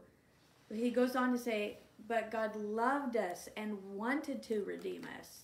[0.73, 1.77] He goes on to say,
[2.07, 5.41] but God loved us and wanted to redeem us.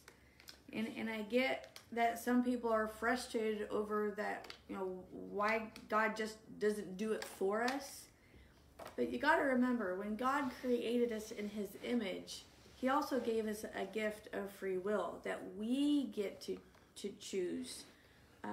[0.74, 6.16] And, and I get that some people are frustrated over that, you know, why God
[6.16, 8.06] just doesn't do it for us.
[8.96, 12.46] But you got to remember, when God created us in His image,
[12.80, 16.58] He also gave us a gift of free will that we get to
[16.98, 17.84] to choose
[18.44, 18.48] uh,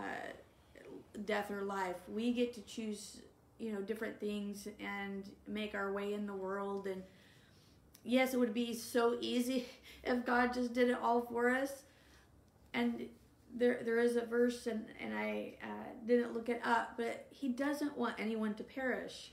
[1.24, 1.96] death or life.
[2.12, 3.22] We get to choose,
[3.58, 6.86] you know, different things and make our way in the world.
[6.86, 7.02] And
[8.02, 9.66] yes, it would be so easy
[10.04, 11.84] if God just did it all for us.
[12.74, 13.06] And
[13.54, 17.48] there there is a verse, and and I uh, didn't look it up, but He
[17.48, 19.30] doesn't want anyone to perish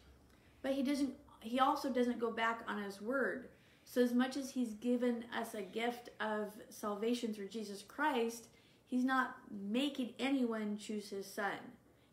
[0.62, 3.50] but he doesn't he also doesn't go back on his word.
[3.92, 8.48] So as much as he's given us a gift of salvation through Jesus Christ,
[8.88, 11.58] he's not making anyone choose his son.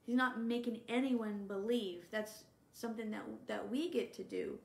[0.05, 2.07] He's not making anyone believe.
[2.11, 4.59] That's something that that we get to do.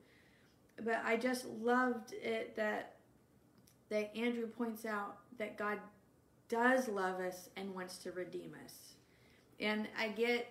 [0.82, 2.96] But I just loved it that
[3.90, 5.78] that Andrew points out that God
[6.48, 8.74] does love us and wants to redeem us.
[9.60, 10.48] And I get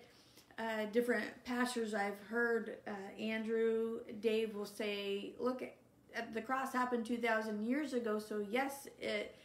[0.58, 5.62] uh, different pastors I've heard, uh, Andrew, Dave will say, "Look,
[6.34, 9.36] the cross happened two thousand years ago, so yes, it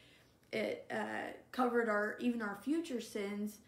[0.53, 3.59] it uh, covered our even our future sins."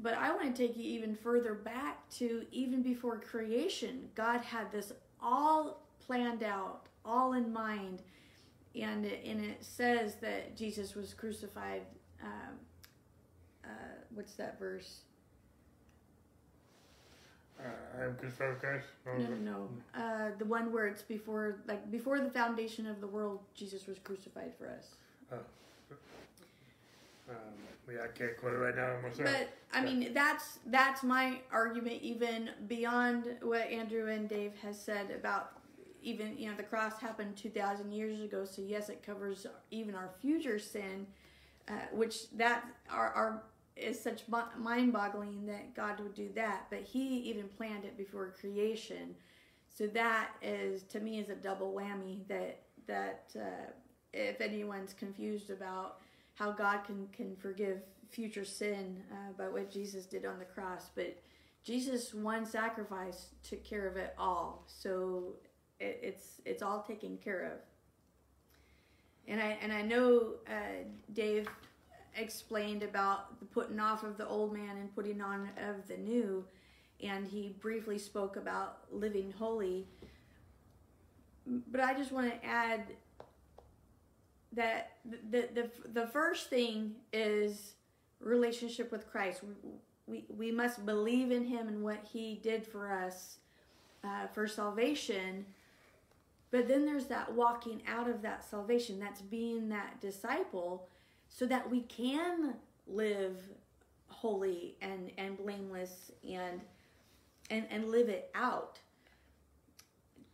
[0.00, 4.08] But I want to take you even further back to even before creation.
[4.14, 8.02] God had this all planned out, all in mind.
[8.74, 11.82] And, and it says that Jesus was crucified.
[12.22, 12.54] Um,
[13.64, 13.68] uh,
[14.14, 15.00] what's that verse?
[17.58, 18.86] Uh, I am crucified with Christ.
[19.06, 19.68] No, no, no.
[20.00, 23.98] Uh, the one where it's before, like before the foundation of the world, Jesus was
[23.98, 24.94] crucified for us.
[27.28, 27.36] Um,
[27.90, 29.28] yeah, I can't quote it right now myself.
[29.30, 35.10] But I mean, that's that's my argument, even beyond what Andrew and Dave has said
[35.10, 35.52] about
[36.02, 38.44] even you know the cross happened two thousand years ago.
[38.44, 41.06] So yes, it covers even our future sin,
[41.68, 43.42] uh, which that our our
[43.78, 44.22] is such
[44.58, 46.66] mind-boggling that God would do that.
[46.70, 49.14] But He even planned it before creation.
[49.68, 52.26] So that is to me is a double whammy.
[52.28, 53.70] That that uh,
[54.12, 55.98] if anyone's confused about
[56.34, 57.78] how God can can forgive
[58.10, 61.16] future sin uh, by what Jesus did on the cross, but
[61.62, 64.64] Jesus one sacrifice took care of it all.
[64.66, 65.34] So
[65.78, 67.58] it, it's it's all taken care of.
[69.28, 71.48] And I and I know uh, Dave
[72.20, 76.44] explained about the putting off of the old man and putting on of the new,
[77.02, 79.86] and he briefly spoke about living holy.
[81.46, 82.82] But I just want to add
[84.52, 87.74] that the, the the first thing is
[88.20, 89.42] relationship with Christ.
[90.06, 93.38] We, we must believe in Him and what He did for us
[94.04, 95.46] uh, for salvation.
[96.50, 98.98] But then there's that walking out of that salvation.
[98.98, 100.88] That's being that disciple,
[101.28, 102.54] so that we can
[102.86, 103.36] live
[104.08, 106.60] holy and and blameless and
[107.50, 108.80] and and live it out.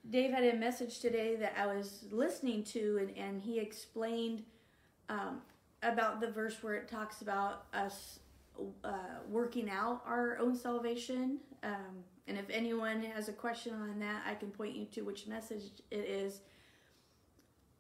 [0.08, 4.42] Dave had a message today that I was listening to, and, and he explained
[5.08, 5.40] um,
[5.82, 8.18] about the verse where it talks about us
[8.84, 8.92] uh,
[9.28, 11.38] working out our own salvation.
[11.62, 15.26] Um, and if anyone has a question on that, I can point you to which
[15.26, 16.40] message it is.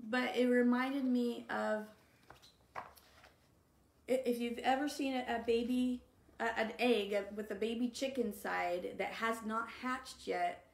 [0.08, 1.86] But it reminded me of
[4.06, 6.02] if you've ever seen a, baby,
[6.38, 10.64] an egg with a baby chicken side that has not hatched yet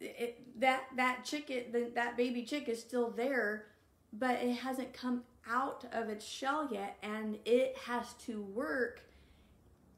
[0.00, 3.66] it, that that chicken the, that baby chick is still there
[4.12, 9.00] but it hasn't come out of its shell yet and it has to work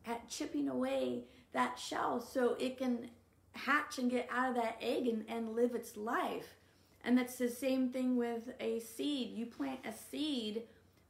[0.07, 3.09] at chipping away that shell so it can
[3.53, 6.57] hatch and get out of that egg and, and live its life.
[7.05, 9.31] And that's the same thing with a seed.
[9.37, 10.63] You plant a seed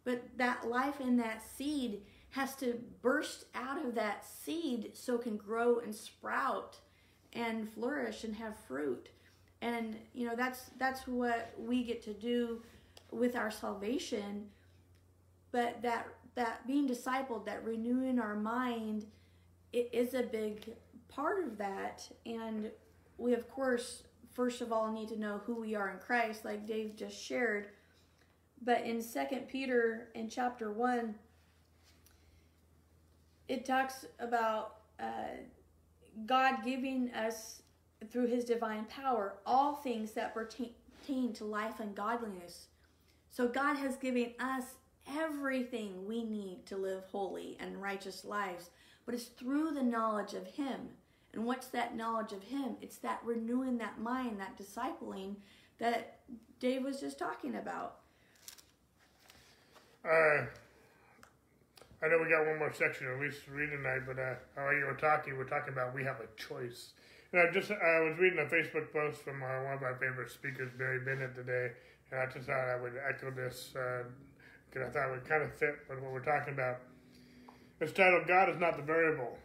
[0.04, 5.22] but that life in that seed has to burst out of that seed so it
[5.22, 6.78] can grow and sprout
[7.32, 9.08] and flourish and have fruit.
[9.62, 12.60] And you know that's that's what we get to do
[13.10, 14.48] with our salvation.
[15.52, 19.06] But that that being discipled, that renewing our mind,
[19.72, 20.74] it is a big
[21.08, 22.08] part of that.
[22.26, 22.70] And
[23.16, 26.66] we of course first of all need to know who we are in Christ, like
[26.66, 27.68] Dave just shared.
[28.64, 31.16] But in Second Peter in chapter one,
[33.46, 35.36] it talks about uh,
[36.24, 37.62] God giving us
[38.10, 42.68] through his divine power all things that pertain to life and godliness.
[43.30, 44.64] So God has given us
[45.14, 48.70] everything we need to live holy and righteous lives,
[49.04, 50.88] but it's through the knowledge of him.
[51.34, 52.76] And what's that knowledge of him?
[52.80, 55.34] It's that renewing that mind, that discipling
[55.78, 56.20] that
[56.60, 57.96] Dave was just talking about.
[60.04, 60.44] Uh,
[62.04, 64.84] I know we got one more section at least read tonight, but uh, while you
[64.84, 66.92] were talking, we're talking about we have a choice.
[67.32, 70.30] And I just I was reading a Facebook post from uh, one of my favorite
[70.30, 71.72] speakers, Barry Bennett, today,
[72.12, 75.42] and I just thought I would echo this because uh, I thought it would kind
[75.42, 76.80] of fit with what we're talking about.
[77.80, 79.38] It's titled "God is not the variable."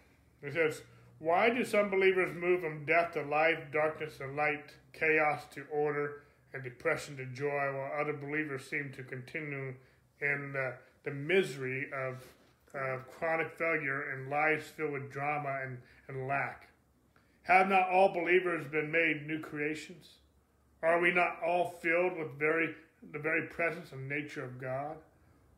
[0.44, 0.82] It says,
[1.20, 6.24] "Why do some believers move from death to life, darkness to light, chaos to order,
[6.54, 9.74] and depression to joy, while other believers seem to continue
[10.22, 12.26] in the, the misery of
[12.76, 15.78] uh, chronic failure and lives filled with drama and,
[16.08, 16.70] and lack?
[17.44, 20.10] Have not all believers been made new creations?
[20.84, 22.76] Are we not all filled with very
[23.12, 24.98] the very presence and nature of God?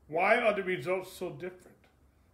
[0.07, 1.77] Why are the results so different?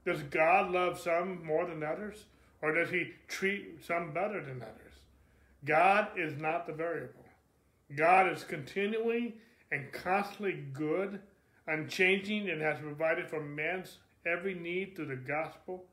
[0.05, 2.25] Does God love some more than others?
[2.61, 4.93] Or does he treat some better than others?
[5.65, 7.25] God is not the variable.
[7.95, 9.35] God is continually
[9.71, 11.19] and constantly good,
[11.67, 15.85] unchanging, and has provided for man's every need through the gospel,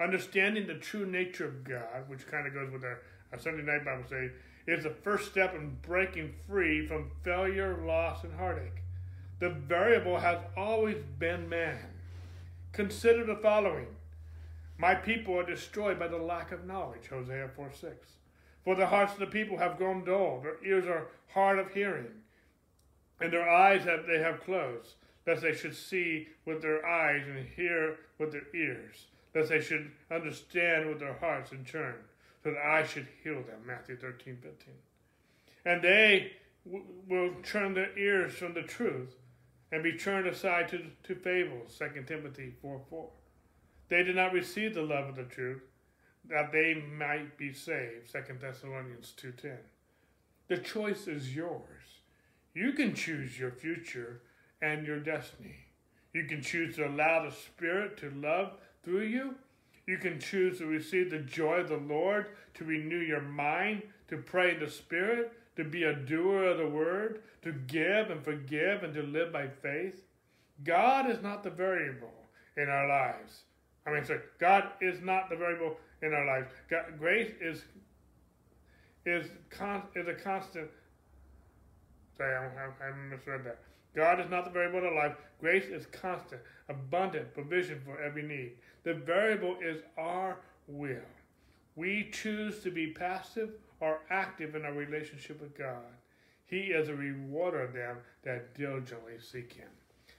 [0.00, 3.02] understanding the true nature of God, which kind of goes with our,
[3.32, 4.30] our Sunday night Bible study,
[4.66, 8.82] is the first step in breaking free from failure, loss, and heartache.
[9.38, 11.78] The variable has always been man.
[12.72, 13.86] Consider the following
[14.76, 18.08] My people are destroyed by the lack of knowledge, Hosea 4 6.
[18.64, 22.10] For the hearts of the people have grown dull, their ears are hard of hearing,
[23.20, 24.96] and their eyes have they have closed,
[25.28, 29.90] lest they should see with their eyes and hear with their ears, lest they should
[30.10, 31.96] understand with their hearts and turn,
[32.42, 33.60] so that I should heal them.
[33.66, 34.74] Matthew 13, 15.
[35.66, 36.32] And they
[36.64, 39.16] w- will turn their ears from the truth
[39.70, 41.78] and be turned aside to, to fables.
[41.78, 43.08] 2 Timothy 4, 4.
[43.90, 45.60] They did not receive the love of the truth
[46.30, 48.10] that they might be saved.
[48.12, 49.58] 2 Thessalonians 2:10.
[50.48, 52.00] The choice is yours.
[52.54, 54.22] You can choose your future
[54.62, 55.56] and your destiny.
[56.12, 58.52] You can choose to allow the Spirit to love
[58.82, 59.34] through you.
[59.86, 64.16] You can choose to receive the joy of the Lord, to renew your mind, to
[64.18, 68.82] pray in the Spirit, to be a doer of the word, to give and forgive,
[68.82, 70.02] and to live by faith.
[70.64, 72.12] God is not the variable
[72.56, 73.42] in our lives.
[73.86, 76.52] I mean, sorry, God is not the variable in our lives.
[76.68, 77.64] God, grace is
[79.06, 80.68] is con, is a constant.
[82.16, 83.58] Sorry, I, I, I misread that.
[83.98, 85.16] God is not the variable our life.
[85.40, 88.52] Grace is constant, abundant provision for every need.
[88.84, 90.38] The variable is our
[90.68, 91.10] will.
[91.74, 95.82] We choose to be passive or active in our relationship with God.
[96.44, 99.66] He is a rewarder of them that diligently seek Him.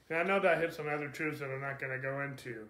[0.09, 2.19] And I know that I hit some other truths that I'm not going to go
[2.19, 2.67] into.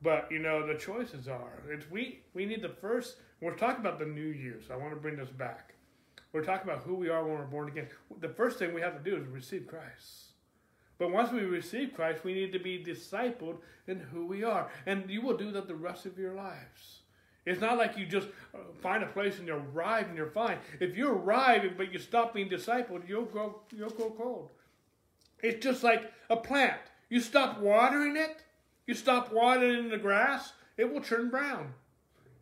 [0.00, 3.98] But you know, the choices are it's we we need the first we're talking about
[3.98, 5.74] the new you, so I want to bring this back.
[6.32, 7.88] We're talking about who we are when we're born again.
[8.20, 10.27] The first thing we have to do is receive Christ.
[10.98, 14.70] But once we receive Christ, we need to be discipled in who we are.
[14.86, 17.00] And you will do that the rest of your lives.
[17.46, 20.58] It's not like you just uh, find a place and you arrive and you're fine.
[20.80, 24.50] If you arrive but you stop being discipled, you'll grow you'll grow cold.
[25.42, 26.80] It's just like a plant.
[27.08, 28.42] You stop watering it,
[28.86, 31.72] you stop watering the grass, it will turn brown.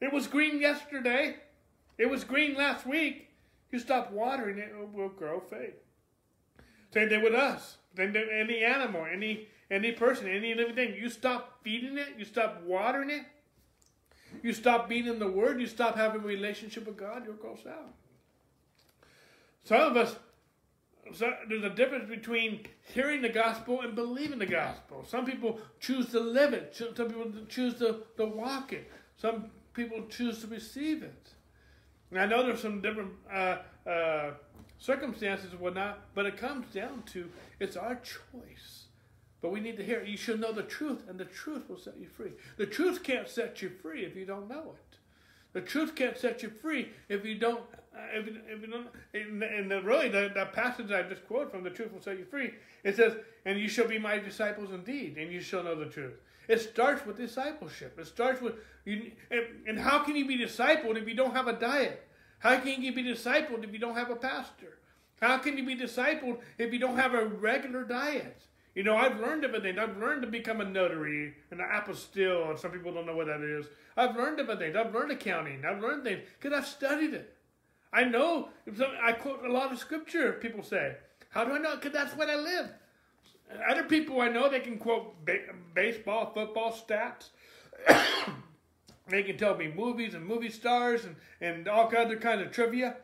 [0.00, 1.36] It was green yesterday.
[1.98, 3.30] It was green last week.
[3.70, 5.74] You stop watering it, it will grow fade.
[6.92, 7.76] Same thing with us.
[7.96, 10.94] Then any animal, any any person, any living thing.
[10.94, 13.22] You stop feeding it, you stop watering it,
[14.42, 17.56] you stop being in the Word, you stop having a relationship with God, you'll go
[17.56, 17.94] south.
[19.64, 20.16] Some of us
[21.14, 25.04] so there's a difference between hearing the gospel and believing the gospel.
[25.06, 26.74] Some people choose to live it.
[26.74, 28.90] Some people choose to, to walk it.
[29.16, 31.28] Some people choose to receive it.
[32.10, 34.30] And I know there's some different uh, uh,
[34.86, 37.28] circumstances and whatnot, but it comes down to
[37.58, 38.84] it's our choice.
[39.42, 40.08] But we need to hear it.
[40.08, 42.30] You should know the truth, and the truth will set you free.
[42.56, 44.98] The truth can't set you free if you don't know it.
[45.52, 47.62] The truth can't set you free if you don't
[47.96, 51.64] uh, if, if you don't, and, the, really the, the passage I just quoted from
[51.64, 52.52] the truth will set you free.
[52.84, 53.14] It says,
[53.44, 56.14] "And you shall be my disciples indeed, and you shall know the truth."
[56.46, 57.98] It starts with discipleship.
[57.98, 59.10] It starts with you.
[59.30, 62.06] And, and how can you be discipled if you don't have a diet?
[62.38, 64.75] How can you be discipled if you don't have a pastor?
[65.20, 68.42] How can you be discipled if you don't have a regular diet?
[68.74, 69.78] You know, I've learned everything.
[69.78, 73.26] I've learned to become a notary, and an apostille, and some people don't know what
[73.26, 73.66] that is.
[73.96, 74.76] I've learned everything.
[74.76, 75.64] I've learned accounting.
[75.64, 77.34] I've learned things because I've studied it.
[77.90, 78.50] I know.
[79.02, 80.34] I quote a lot of scripture.
[80.34, 80.96] People say,
[81.30, 82.68] "How do I know?" Because that's what I live.
[83.66, 87.30] Other people I know they can quote ba- baseball, football stats.
[89.08, 92.96] they can tell me movies and movie stars and and all other kinds of trivia.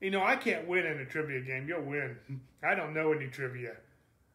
[0.00, 1.68] You know, I can't win in a trivia game.
[1.68, 2.16] You'll win.
[2.64, 3.76] I don't know any trivia.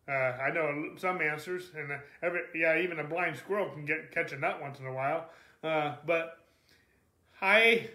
[0.08, 1.92] Uh, I know some answers, and
[2.22, 5.30] every yeah, even a blind squirrel can get catch a nut once in a while.
[5.64, 6.38] Uh, but
[7.42, 7.90] I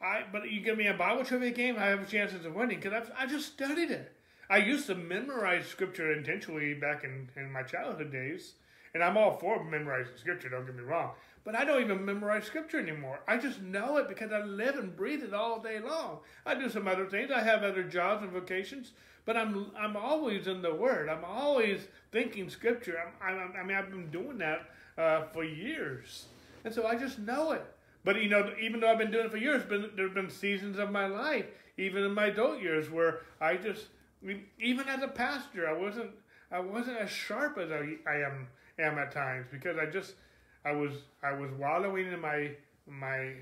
[0.00, 3.10] I but you give me a Bible trivia game, I have chances of winning because
[3.16, 4.12] I just studied it.
[4.48, 8.54] I used to memorize scripture intentionally back in, in my childhood days,
[8.94, 10.48] and I'm all for memorizing scripture.
[10.48, 11.12] Don't get me wrong,
[11.44, 13.20] but I don't even memorize scripture anymore.
[13.26, 16.20] I just know it because I live and breathe it all day long.
[16.46, 17.30] I do some other things.
[17.30, 18.92] I have other jobs and vocations,
[19.24, 21.08] but I'm I'm always in the Word.
[21.08, 22.98] I'm always thinking scripture.
[23.20, 26.26] I'm, I'm I mean I've been doing that uh, for years,
[26.64, 27.64] and so I just know it.
[28.04, 30.30] But you know, even though I've been doing it for years, been there have been
[30.30, 33.86] seasons of my life, even in my adult years, where I just,
[34.22, 36.10] I mean, even as a pastor, I wasn't,
[36.50, 40.14] I wasn't as sharp as I, I am am at times because I just,
[40.64, 40.92] I was,
[41.22, 42.50] I was wallowing in my
[42.86, 43.32] my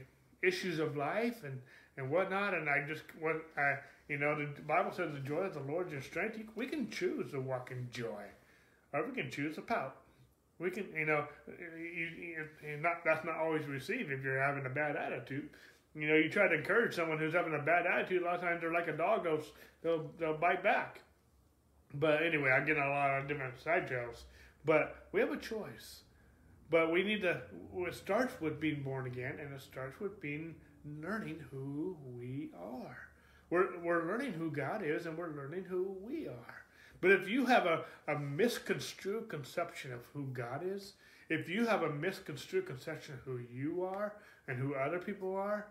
[0.43, 1.61] issues of life and
[1.97, 3.75] and whatnot, and I just what I,
[4.09, 6.39] you know, the Bible says the joy of the Lord is your strength.
[6.57, 8.25] We can choose to walk in joy,
[8.93, 9.97] or we can choose to pout.
[10.59, 12.09] We can, you know, you,
[12.63, 15.49] you, not that's not always received if you're having a bad attitude.
[15.95, 18.23] You know, you try to encourage someone who's having a bad attitude.
[18.23, 19.43] A lot of times they're like a dog; they'll
[19.83, 21.01] they'll, they'll bite back.
[21.95, 24.25] But anyway, I get a lot of different side trails.
[24.65, 26.03] But we have a choice.
[26.71, 27.41] But we need to.
[27.77, 30.55] It starts with being born again, and it starts with being
[31.03, 32.97] learning who we are.
[33.51, 36.65] We're, we're learning who God is and we're learning who we are.
[37.01, 40.95] But if you have a, a misconstrued conception of who God is,
[41.29, 44.15] if you have a misconstrued conception of who you are
[44.47, 45.67] and who other people are,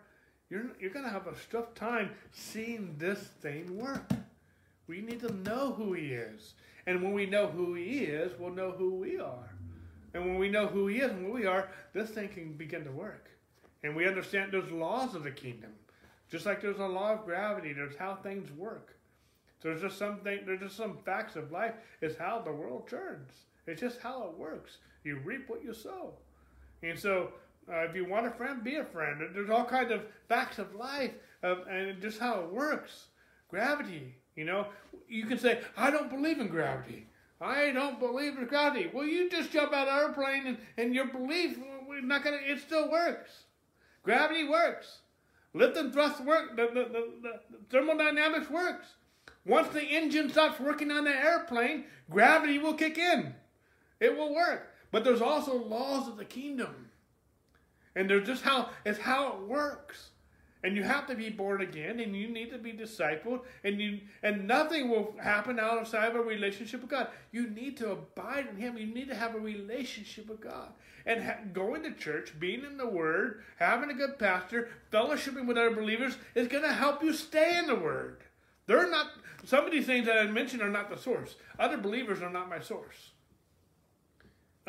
[0.49, 4.09] you're, you're going to have a tough time seeing this thing work.
[4.87, 6.55] We need to know who He is.
[6.87, 9.53] And when we know who He is, we'll know who we are.
[10.13, 12.83] And when we know who He is and who we are, this thing can begin
[12.85, 13.29] to work.
[13.83, 15.71] And we understand there's laws of the kingdom.
[16.29, 18.95] Just like there's a law of gravity, there's how things work.
[19.61, 20.39] There's just something.
[20.45, 21.73] There's just some facts of life.
[22.01, 23.31] It's how the world turns.
[23.67, 24.77] It's just how it works.
[25.03, 26.13] You reap what you sow,
[26.81, 27.33] and so
[27.71, 29.21] uh, if you want a friend, be a friend.
[29.33, 31.11] There's all kinds of facts of life,
[31.43, 33.07] of, and just how it works.
[33.49, 34.15] Gravity.
[34.35, 34.67] You know,
[35.07, 37.07] you can say, "I don't believe in gravity."
[37.41, 38.89] I don't believe in gravity.
[38.93, 42.39] Well, you just jump out of an airplane and, and your belief, we're not gonna.
[42.45, 43.43] It still works.
[44.03, 44.99] Gravity works.
[45.53, 46.55] Lift and thrust work.
[46.55, 48.87] The, the, the, the thermodynamics works.
[49.45, 53.33] Once the engine stops working on the airplane, gravity will kick in.
[53.99, 54.73] It will work.
[54.91, 56.89] But there's also laws of the kingdom.
[57.95, 60.08] And there's just how it's how it works.
[60.63, 63.99] And you have to be born again and you need to be discipled and you
[64.21, 67.07] and nothing will happen outside of a relationship with God.
[67.31, 68.77] You need to abide in him.
[68.77, 70.73] You need to have a relationship with God.
[71.05, 75.57] And ha- going to church, being in the word, having a good pastor, fellowshipping with
[75.57, 78.23] other believers is going to help you stay in the word.
[78.67, 79.07] They're not
[79.45, 81.35] some of these things that I mentioned are not the source.
[81.57, 83.11] Other believers are not my source.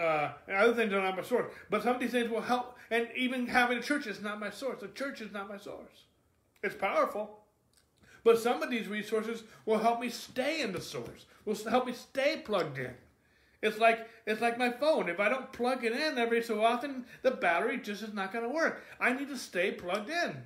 [0.01, 1.53] Uh, other things are not my source.
[1.69, 2.79] But some of these things will help.
[2.91, 4.81] And even having a church is not my source.
[4.81, 6.05] The church is not my source.
[6.63, 7.41] It's powerful.
[8.25, 11.27] But some of these resources will help me stay in the source.
[11.45, 12.95] Will help me stay plugged in.
[13.63, 15.09] It's like it's like my phone.
[15.09, 18.45] If I don't plug it in every so often, the battery just is not going
[18.45, 18.83] to work.
[18.99, 20.37] I need to stay plugged in.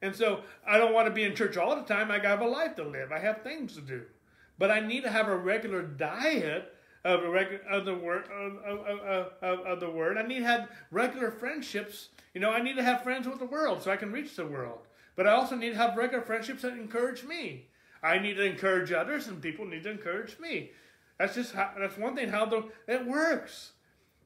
[0.00, 2.10] And so I don't want to be in church all the time.
[2.10, 3.12] I have a life to live.
[3.12, 4.02] I have things to do.
[4.58, 6.74] But I need to have a regular diet
[7.04, 7.20] of,
[7.70, 10.18] of the word of, of, of, of, the word.
[10.18, 12.08] I need to have regular friendships.
[12.34, 14.46] You know, I need to have friends with the world so I can reach the
[14.46, 14.80] world.
[15.16, 17.66] But I also need to have regular friendships that encourage me.
[18.02, 20.70] I need to encourage others, and people need to encourage me.
[21.18, 23.72] That's just how, that's one thing how the it works.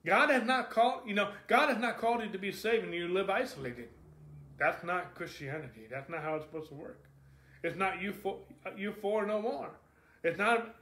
[0.04, 2.94] God has not called you know God has not called you to be saved and
[2.94, 3.88] you live isolated.
[4.58, 5.86] That's not Christianity.
[5.90, 7.04] That's not how it's supposed to work.
[7.62, 8.38] It's not you for
[8.76, 9.70] you for no more.
[10.22, 10.76] It's not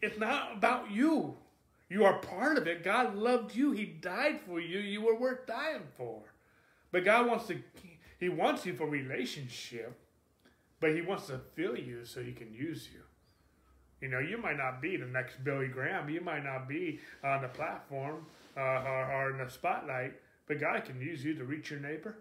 [0.00, 1.36] it's not about you.
[1.88, 2.84] You are part of it.
[2.84, 3.72] God loved you.
[3.72, 4.78] He died for you.
[4.78, 6.22] You were worth dying for.
[6.90, 7.58] But God wants to
[8.18, 9.98] He wants you for relationship,
[10.80, 13.00] but He wants to fill you so He can use you.
[14.00, 16.08] You know, you might not be the next Billy Graham.
[16.08, 20.14] You might not be on the platform uh, or, or in the spotlight,
[20.48, 22.16] but God can use you to reach your neighbor.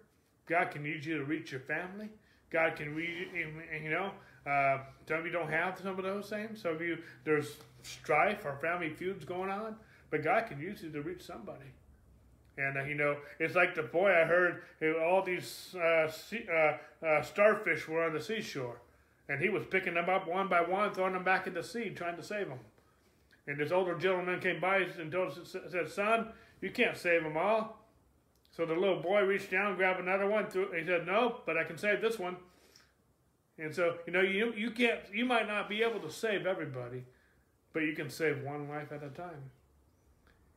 [0.47, 2.09] God can use you to reach your family.
[2.51, 3.29] God can read,
[3.83, 4.11] you know,
[4.45, 6.61] uh, some of you don't have some of those things.
[6.61, 9.75] Some of you, there's strife or family feuds going on,
[10.09, 11.65] but God can use you to reach somebody.
[12.57, 14.63] And, uh, you know, it's like the boy I heard,
[15.01, 18.81] all these uh, sea, uh, uh, starfish were on the seashore.
[19.29, 21.89] And he was picking them up one by one, throwing them back in the sea,
[21.91, 22.59] trying to save them.
[23.47, 26.27] And this older gentleman came by and told, said, Son,
[26.59, 27.81] you can't save them all.
[28.51, 30.45] So the little boy reached down, grabbed another one.
[30.45, 32.35] He said, "No, but I can save this one."
[33.61, 37.03] And so you know, you you can't, you might not be able to save everybody,
[37.73, 39.51] but you can save one life at a time.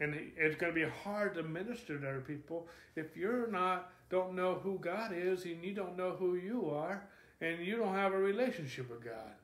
[0.00, 4.34] And it's going to be hard to minister to other people if you're not don't
[4.34, 7.06] know who God is and you don't know who you are
[7.40, 9.34] and you don't have a relationship with God.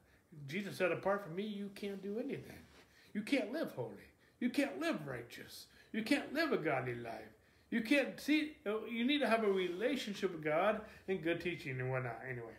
[0.48, 2.64] Jesus said, "Apart from me, you can't do anything.
[3.12, 4.08] You can't live holy.
[4.38, 5.66] You can't live righteous.
[5.92, 7.36] You can't live a godly life."
[7.70, 8.56] You can't see.
[8.64, 12.20] You need to have a relationship with God and good teaching and whatnot.
[12.28, 12.56] Anyway,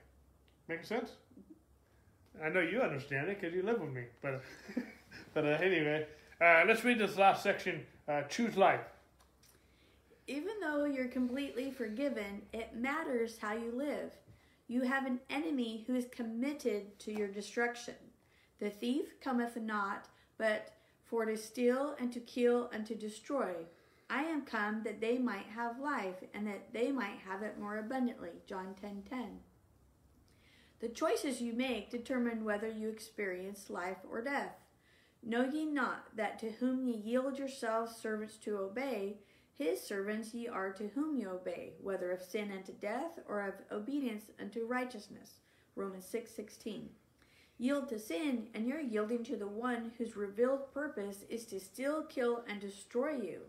[0.72, 1.12] make sense?
[2.44, 4.04] I know you understand it because you live with me.
[4.22, 4.42] But
[5.34, 6.08] but uh, anyway,
[6.40, 7.86] uh, let's read this last section.
[8.08, 8.82] Uh, choose life.
[10.28, 14.14] Even though you're completely forgiven, it matters how you live.
[14.68, 17.96] You have an enemy who is committed to your destruction.
[18.60, 20.08] The thief cometh not,
[20.38, 20.72] but
[21.04, 23.52] for to steal and to kill and to destroy.
[24.10, 27.78] I am come that they might have life, and that they might have it more
[27.78, 28.32] abundantly.
[28.48, 29.40] John 10 10.
[30.82, 34.56] The choices you make determine whether you experience life or death.
[35.24, 39.18] Know ye not that to whom ye yield yourselves servants to obey,
[39.54, 43.54] his servants ye are to whom ye obey, whether of sin unto death or of
[43.72, 45.34] obedience unto righteousness.
[45.76, 46.90] Romans six sixteen.
[47.60, 52.02] Yield to sin, and you're yielding to the one whose revealed purpose is to steal,
[52.02, 53.42] kill, and destroy you.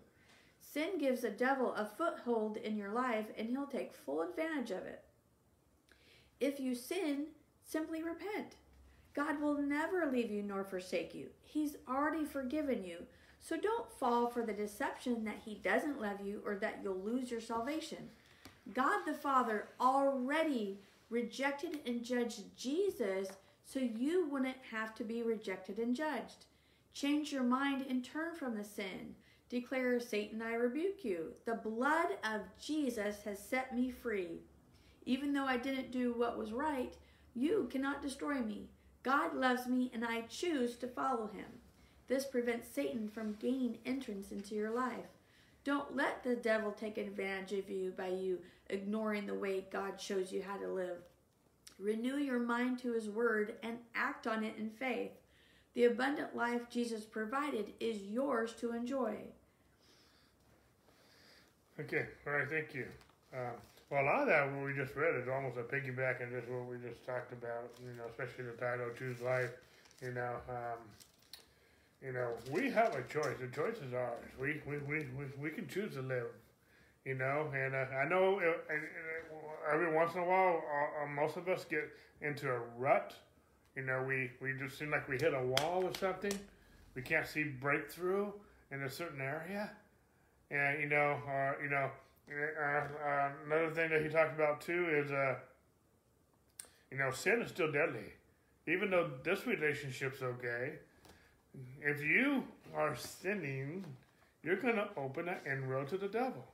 [0.60, 4.84] Sin gives the devil a foothold in your life and he'll take full advantage of
[4.84, 5.02] it.
[6.42, 7.26] If you sin,
[7.62, 8.56] simply repent.
[9.14, 11.28] God will never leave you nor forsake you.
[11.40, 13.06] He's already forgiven you.
[13.38, 17.30] So don't fall for the deception that He doesn't love you or that you'll lose
[17.30, 18.10] your salvation.
[18.74, 20.80] God the Father already
[21.10, 23.28] rejected and judged Jesus
[23.64, 26.46] so you wouldn't have to be rejected and judged.
[26.92, 29.14] Change your mind and turn from the sin.
[29.48, 31.34] Declare, Satan, I rebuke you.
[31.44, 34.40] The blood of Jesus has set me free.
[35.04, 36.94] Even though I didn't do what was right,
[37.34, 38.68] you cannot destroy me.
[39.02, 41.46] God loves me and I choose to follow him.
[42.08, 45.18] This prevents Satan from gaining entrance into your life.
[45.64, 48.38] Don't let the devil take advantage of you by you
[48.68, 50.98] ignoring the way God shows you how to live.
[51.78, 55.12] Renew your mind to his word and act on it in faith.
[55.74, 59.16] The abundant life Jesus provided is yours to enjoy.
[61.80, 62.86] Okay, all right, thank you.
[63.32, 63.56] Um,
[63.92, 66.48] well, a lot of that, what we just read, is almost a piggyback on just
[66.48, 69.50] what we just talked about, you know, especially the title, Choose Life.
[70.00, 70.80] You know, um,
[72.02, 73.36] you know, we have a choice.
[73.38, 74.24] The choice is ours.
[74.40, 76.28] We, we, we, we, we can choose to live,
[77.04, 81.06] you know, and uh, I know uh, uh, every once in a while, uh, uh,
[81.08, 81.90] most of us get
[82.22, 83.14] into a rut.
[83.76, 86.32] You know, we, we just seem like we hit a wall or something.
[86.94, 88.32] We can't see breakthrough
[88.70, 89.70] in a certain area.
[90.50, 91.90] And, you know, uh, you know,
[92.30, 95.34] uh, another thing that he talked about too is, uh,
[96.90, 98.12] you know, sin is still deadly.
[98.66, 100.74] Even though this relationship's okay,
[101.80, 102.44] if you
[102.74, 103.84] are sinning,
[104.42, 106.44] you're going to open an inroad to the devil.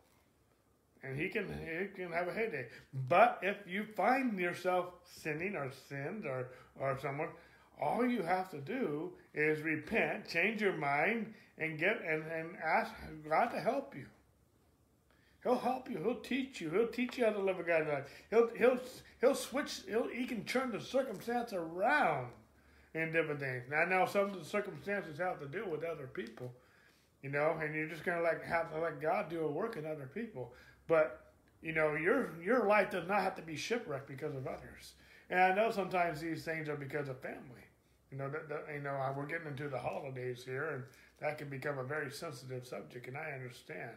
[1.03, 2.67] And he can he can have a heyday.
[3.09, 6.49] But if you find yourself sinning or sinned or,
[6.81, 7.29] or someone,
[7.81, 12.93] all you have to do is repent, change your mind, and get and, and ask
[13.29, 14.07] God to help you.
[15.43, 15.99] He'll help you.
[15.99, 16.71] He'll teach you.
[16.71, 18.05] He'll teach you how to live a godly life.
[18.31, 18.79] He'll he'll
[19.21, 19.81] he'll switch.
[19.89, 22.29] He'll, he can turn the circumstance around
[22.95, 23.65] in different things.
[23.71, 26.53] Now, I know some of the circumstances have to do with other people,
[27.23, 29.87] you know, and you're just gonna like have to let God do a work in
[29.87, 30.53] other people.
[30.87, 31.33] But
[31.63, 34.95] you know, your your life does not have to be shipwrecked because of others.
[35.31, 37.65] And I know sometimes these things are because of family.
[38.11, 40.85] You know, that, that you know, we're getting into the holidays here, and
[41.21, 43.97] that can become a very sensitive subject, and I understand.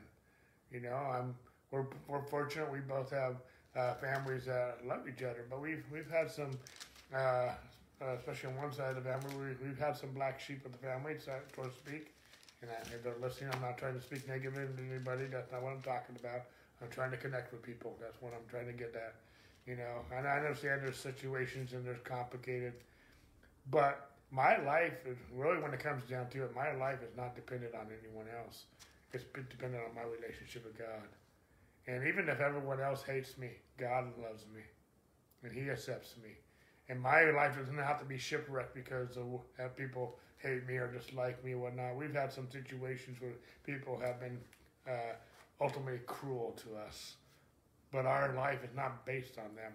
[0.72, 1.36] You know, I'm
[1.72, 3.38] we're we're fortunate we both have
[3.76, 6.52] uh, families that love each other, but we've we've had some,
[7.14, 7.52] uh, uh,
[8.18, 10.78] especially on one side of the family, we, we've had some black sheep of the
[10.78, 12.14] family, so to speak.
[12.62, 15.26] And I, if they're listening, I'm not trying to speak negatively to anybody.
[15.26, 16.44] That's not what I'm talking about.
[16.82, 17.96] I'm trying to connect with people.
[18.00, 19.16] That's what I'm trying to get at.
[19.66, 22.74] You know, and I understand there's situations and there's complicated,
[23.70, 27.36] but my life is really when it comes down to it, my life is not
[27.36, 28.64] dependent on anyone else.
[29.14, 31.08] It's dependent on my relationship with God.
[31.88, 34.62] And even if everyone else hates me, God loves me,
[35.44, 36.30] and He accepts me.
[36.90, 41.44] And my life doesn't have to be shipwrecked because of people hate me or dislike
[41.44, 41.96] me or whatnot.
[41.96, 43.32] We've had some situations where
[43.66, 44.40] people have been
[44.88, 45.14] uh,
[45.60, 47.16] ultimately cruel to us.
[47.92, 49.74] But our life is not based on them.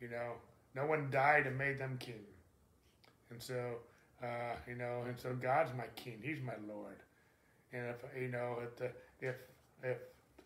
[0.00, 0.32] You know,
[0.74, 2.24] no one died and made them king.
[3.30, 3.76] And so,
[4.22, 6.18] uh, you know, and so God's my king.
[6.22, 6.96] He's my Lord.
[7.74, 9.34] And if, you know, if the, if,
[9.82, 9.98] if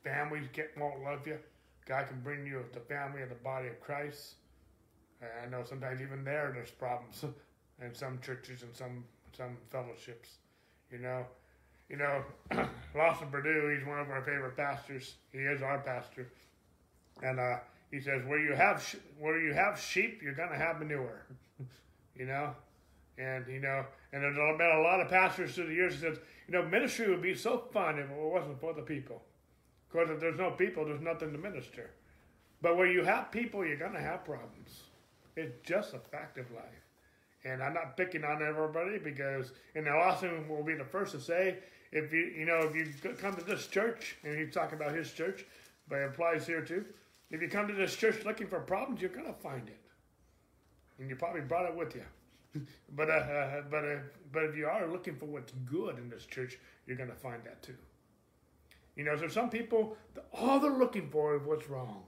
[0.03, 1.39] families get, won't love you,
[1.87, 4.35] God can bring you the family and the body of Christ.
[5.20, 7.22] And I know sometimes even there, there's problems
[7.85, 9.05] in some churches and some,
[9.37, 10.39] some fellowships,
[10.91, 11.26] you know.
[11.91, 12.22] You know,
[12.95, 13.74] Lawson Perdue.
[13.76, 15.14] he's one of our favorite pastors.
[15.33, 16.31] He is our pastor.
[17.22, 17.57] And uh,
[17.91, 18.85] he says, where you have
[19.18, 21.24] where you have sheep, you're to have manure.
[22.14, 22.53] you know?
[23.16, 26.18] And, you know, and there's been a lot of pastors through the years who said,
[26.49, 29.22] you know, ministry would be so fun if it wasn't for the people.
[29.90, 31.90] Because if there's no people, there's nothing to minister.
[32.62, 34.82] But where you have people, you're going to have problems.
[35.36, 36.64] It's just a fact of life.
[37.44, 41.59] And I'm not picking on everybody because, and Austin will be the first to say,
[41.92, 45.12] if you, you know, if you come to this church, and he's talking about his
[45.12, 45.46] church,
[45.88, 46.84] but it applies here too.
[47.30, 49.80] If you come to this church looking for problems, you're going to find it.
[50.99, 52.05] And you probably brought it with you.
[52.96, 53.96] but uh, uh, but uh,
[54.32, 57.42] but if you are looking for what's good in this church, you're going to find
[57.44, 57.76] that too.
[58.96, 59.96] You know, there's some people
[60.32, 62.03] all they're looking for is what's wrong,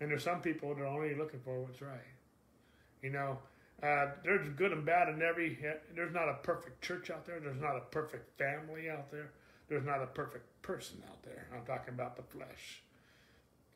[0.00, 2.00] and there's some people that are only looking for what's right.
[3.02, 3.38] You know,
[3.82, 5.58] uh, there's good and bad in every.
[5.94, 7.40] There's not a perfect church out there.
[7.40, 9.32] There's not a perfect family out there.
[9.68, 11.48] There's not a perfect person out there.
[11.54, 12.82] I'm talking about the flesh.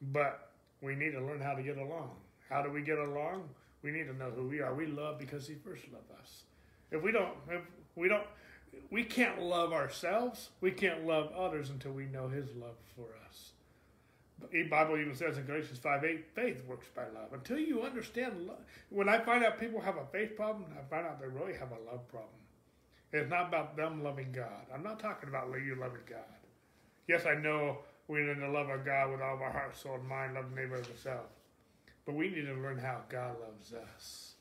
[0.00, 2.10] But we need to learn how to get along.
[2.48, 3.48] How do we get along?
[3.86, 4.74] We need to know who we are.
[4.74, 6.42] We love because He first loved us.
[6.90, 7.62] If we don't, if
[7.94, 8.26] we don't,
[8.90, 10.48] we can't love ourselves.
[10.60, 13.52] We can't love others until we know His love for us.
[14.50, 17.32] The Bible even says in Galatians 5 8, faith works by love.
[17.32, 18.58] Until you understand love,
[18.90, 21.70] when I find out people have a faith problem, I find out they really have
[21.70, 22.30] a love problem.
[23.12, 24.66] It's not about them loving God.
[24.74, 26.18] I'm not talking about you loving God.
[27.06, 27.78] Yes, I know
[28.08, 30.50] we need to love our God with all of our heart, soul, and mind, love
[30.50, 31.35] the neighbor as ourselves.
[32.06, 34.34] But we need to learn how God loves us.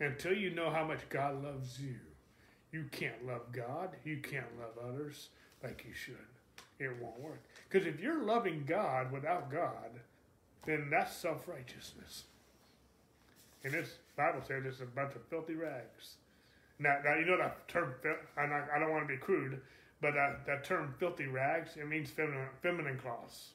[0.00, 1.94] Until you know how much God loves you,
[2.72, 5.30] you can't love God, you can't love others
[5.62, 6.16] like you should.
[6.78, 7.42] It won't work.
[7.68, 10.00] Because if you're loving God without God,
[10.66, 12.24] then that's self righteousness.
[13.64, 16.16] And this Bible says it's a bunch of filthy rags.
[16.78, 17.94] Now, now you know that term,
[18.36, 19.60] not, I don't want to be crude,
[20.00, 23.50] but that, that term filthy rags, it means feminine, feminine cloths.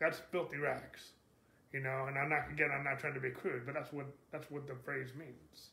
[0.00, 1.12] That's filthy rags.
[1.72, 4.06] You know, and I'm not, again, I'm not trying to be crude, but that's what,
[4.30, 5.70] that's what the phrase means.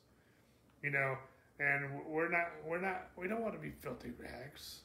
[0.81, 1.17] You know,
[1.59, 4.79] and we're not, we're not, we don't want to be filthy rags.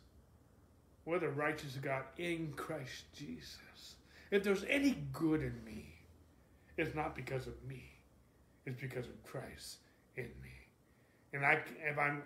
[1.04, 3.96] We're the righteous God in Christ Jesus.
[4.30, 5.94] If there's any good in me,
[6.76, 7.84] it's not because of me.
[8.66, 9.78] It's because of Christ
[10.16, 10.50] in me.
[11.32, 12.22] And I, if I'm,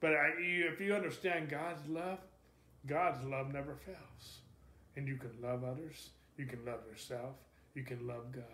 [0.00, 2.18] but I, if you understand God's love,
[2.86, 4.38] God's love never fails.
[4.96, 7.34] And you can love others, you can love yourself,
[7.74, 8.44] you can love God.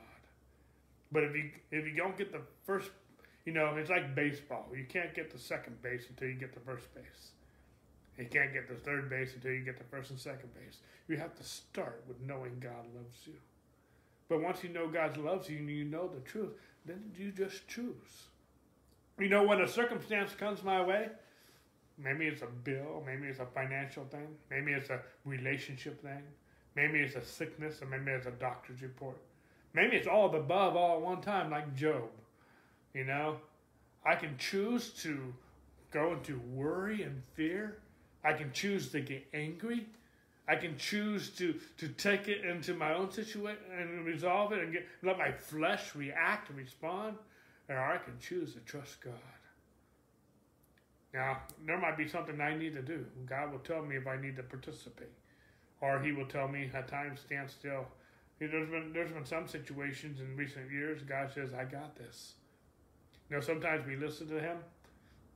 [1.12, 2.90] But if you if you don't get the first,
[3.44, 4.66] you know, it's like baseball.
[4.74, 7.30] You can't get the second base until you get the first base.
[8.18, 10.78] You can't get the third base until you get the first and second base.
[11.08, 13.34] You have to start with knowing God loves you.
[14.28, 16.52] But once you know God loves you and you know the truth,
[16.84, 18.28] then you just choose.
[19.18, 21.08] You know, when a circumstance comes my way,
[21.98, 26.22] maybe it's a bill, maybe it's a financial thing, maybe it's a relationship thing,
[26.76, 29.16] maybe it's a sickness, or maybe it's a doctor's report.
[29.72, 32.08] Maybe it's all the above all at one time, like Job.
[32.94, 33.36] You know,
[34.04, 35.32] I can choose to
[35.92, 37.78] go into worry and fear.
[38.24, 39.86] I can choose to get angry.
[40.48, 44.72] I can choose to, to take it into my own situation and resolve it and
[44.72, 47.16] get, let my flesh react and respond
[47.70, 49.14] or I can choose to trust God.
[51.14, 53.04] Now, there might be something I need to do.
[53.26, 55.08] God will tell me if I need to participate,
[55.80, 57.86] or He will tell me at times stand still.
[58.38, 61.02] There's been there's been some situations in recent years.
[61.02, 62.34] God says, "I got this."
[63.28, 64.56] You know, sometimes we listen to Him.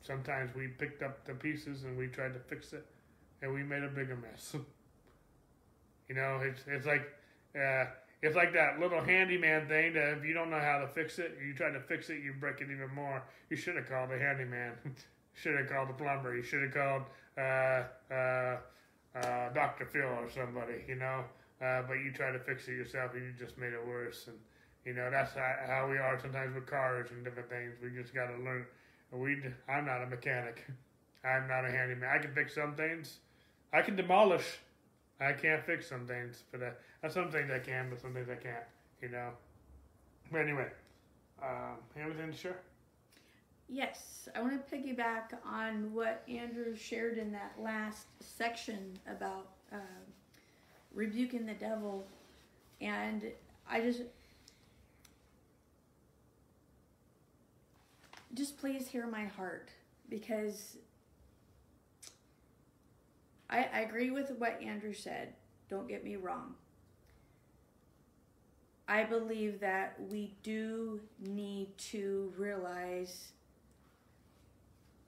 [0.02, 2.86] Sometimes we picked up the pieces and we tried to fix it,
[3.42, 4.56] and we made a bigger mess.
[6.08, 7.02] you know, it's it's like
[7.54, 7.84] uh,
[8.22, 11.38] it's like that little handyman thing that if you don't know how to fix it,
[11.46, 13.22] you try to fix it, you break it even more.
[13.50, 14.72] You should have called the handyman.
[15.34, 16.34] should have called the plumber.
[16.34, 17.02] You should have called
[17.36, 18.56] uh, uh,
[19.54, 19.86] Dr.
[19.86, 21.24] Phil or somebody, you know.
[21.62, 24.26] Uh, but you try to fix it yourself and you just made it worse.
[24.26, 24.36] And,
[24.84, 27.74] you know, that's how we are sometimes with cars and different things.
[27.82, 28.66] We just got to learn.
[29.12, 30.66] We, I'm not a mechanic.
[31.24, 32.10] I'm not a handyman.
[32.12, 33.18] I can fix some things.
[33.72, 34.58] I can demolish
[35.20, 38.34] I can't fix some things, but uh, some things I can, but some things I
[38.34, 38.64] can't.
[39.00, 39.30] You know.
[40.32, 40.68] But anyway,
[41.42, 42.60] um, anything to share?
[43.68, 49.76] Yes, I want to piggyback on what Andrew shared in that last section about uh,
[50.92, 52.06] rebuking the devil,
[52.80, 53.24] and
[53.68, 54.02] I just
[58.34, 59.70] just please hear my heart
[60.08, 60.76] because
[63.48, 65.34] I, I agree with what Andrew said.
[65.68, 66.54] Don't get me wrong.
[68.86, 73.32] I believe that we do need to realize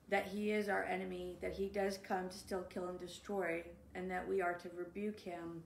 [0.09, 3.63] that he is our enemy, that he does come to still kill and destroy,
[3.95, 5.63] and that we are to rebuke him,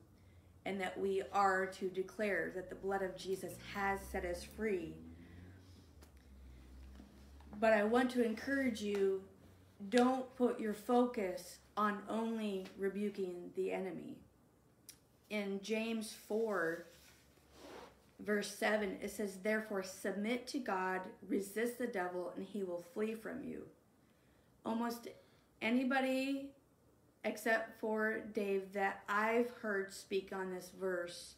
[0.66, 4.94] and that we are to declare that the blood of Jesus has set us free.
[7.60, 9.22] But I want to encourage you
[9.89, 14.18] don't put your focus on only rebuking the enemy.
[15.30, 16.86] In James 4,
[18.20, 23.16] verse 7, it says, Therefore, submit to God, resist the devil, and he will flee
[23.16, 23.64] from you.
[24.66, 25.07] Almost
[25.62, 26.49] anybody
[27.24, 31.36] except for Dave that I've heard speak on this verse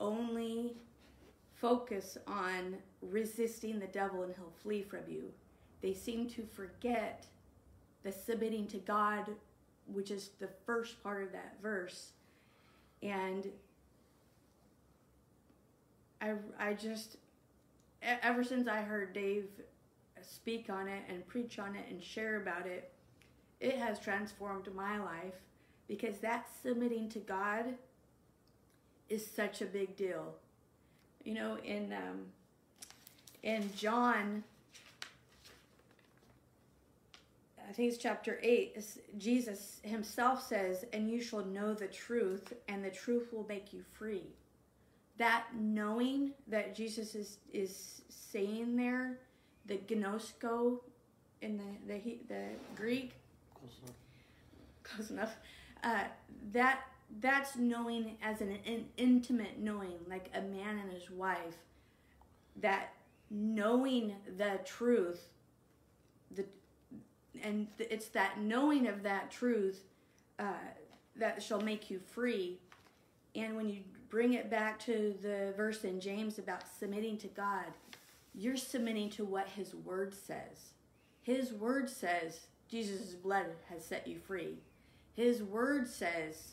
[0.00, 0.74] only
[1.54, 5.32] focus on resisting the devil and he'll flee from you.
[5.80, 7.26] They seem to forget
[8.02, 9.30] the submitting to God
[9.86, 12.12] which is the first part of that verse.
[13.02, 13.48] And
[16.20, 17.16] I, I just,
[18.02, 19.46] ever since I heard Dave
[20.24, 22.92] speak on it and preach on it and share about it,
[23.60, 25.34] it has transformed my life
[25.88, 27.74] because that submitting to God
[29.08, 30.34] is such a big deal.
[31.24, 32.26] You know, in um,
[33.42, 34.44] in John
[37.68, 38.82] I think it's chapter 8,
[39.18, 43.82] Jesus himself says, And you shall know the truth, and the truth will make you
[43.98, 44.32] free.
[45.18, 49.18] that knowing that Jesus is is saying there,
[49.68, 50.80] the gnosko
[51.40, 52.44] in the the the
[52.74, 53.12] Greek,
[54.82, 55.36] close enough.
[55.84, 56.04] Uh,
[56.52, 56.80] that
[57.20, 61.58] that's knowing as an, an intimate knowing, like a man and his wife.
[62.60, 62.92] That
[63.30, 65.28] knowing the truth,
[66.34, 66.44] the
[67.42, 69.84] and th- it's that knowing of that truth
[70.38, 70.52] uh,
[71.16, 72.58] that shall make you free.
[73.34, 77.66] And when you bring it back to the verse in James about submitting to God,
[78.38, 80.72] you're submitting to what His Word says.
[81.22, 84.58] His Word says Jesus' blood has set you free.
[85.14, 86.52] His Word says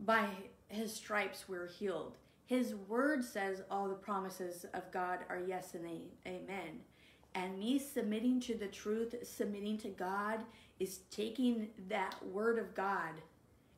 [0.00, 0.26] by
[0.68, 2.16] His stripes we're healed.
[2.46, 5.84] His Word says all the promises of God are yes and
[6.26, 6.80] amen.
[7.34, 10.40] And me submitting to the truth, submitting to God,
[10.80, 13.20] is taking that Word of God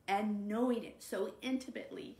[0.07, 2.15] and knowing it so intimately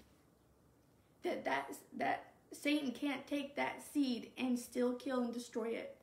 [1.23, 5.97] that that, that Satan can't take that seed and still kill and destroy it.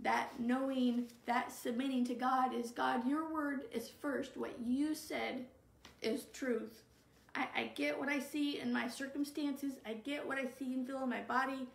[0.00, 4.36] That knowing, that submitting to God is God, your word is first.
[4.36, 5.44] What you said
[6.02, 6.82] is truth.
[7.34, 10.86] I, I get what I see in my circumstances, I get what I see and
[10.86, 11.66] feel in my body,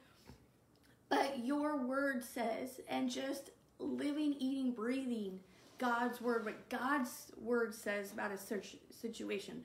[1.10, 5.40] but your word says, and just living, eating, breathing
[5.78, 9.64] God's word, what God's word says about a situation,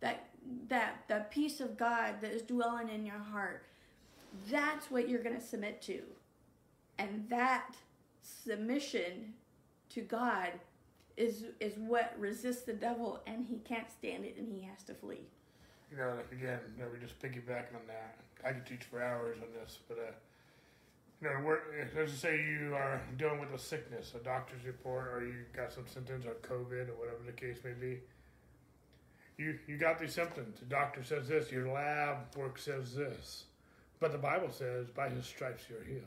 [0.00, 0.28] that
[0.68, 3.66] that the peace of God that is dwelling in your heart,
[4.50, 6.02] that's what you're going to submit to,
[6.98, 7.74] and that
[8.22, 9.34] submission
[9.90, 10.52] to God
[11.16, 14.94] is is what resists the devil, and he can't stand it, and he has to
[14.94, 15.26] flee.
[15.90, 18.16] You know, again, you know, we just piggybacking on that.
[18.44, 20.12] I could teach for hours on this, but uh,
[21.22, 21.56] you know,
[21.96, 25.86] let's say you are dealing with a sickness, a doctor's report, or you got some
[25.86, 28.00] symptoms of COVID or whatever the case may be.
[29.38, 30.60] You you got these symptoms.
[30.60, 31.50] The doctor says this.
[31.50, 33.44] Your lab work says this,
[34.00, 36.02] but the Bible says, "By His stripes you're healed."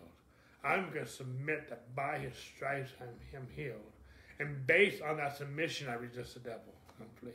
[0.64, 3.92] I'm going to submit that by His stripes I'm Him healed,
[4.40, 6.74] and based on that submission, I resist the devil
[7.20, 7.32] flee.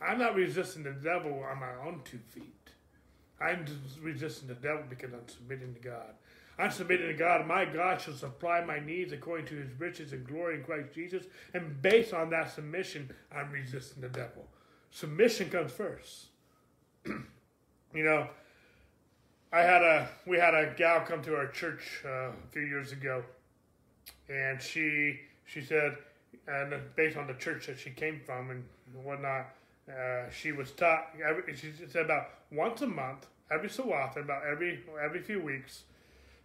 [0.00, 2.70] I'm not resisting the devil on my own two feet.
[3.40, 3.64] I'm
[4.00, 6.14] resisting the devil because I'm submitting to God.
[6.58, 7.46] I'm submitting to God.
[7.46, 11.24] My God shall supply my needs according to his riches and glory in Christ Jesus.
[11.52, 14.46] And based on that submission, I'm resisting the devil.
[14.94, 16.26] Submission comes first.
[17.04, 18.28] you know,
[19.52, 22.92] I had a we had a gal come to our church uh, a few years
[22.92, 23.24] ago,
[24.28, 25.96] and she she said,
[26.46, 28.64] and based on the church that she came from and
[29.02, 29.46] whatnot,
[29.90, 31.08] uh, she was taught.
[31.28, 35.82] Every, she said about once a month, every so often, about every every few weeks,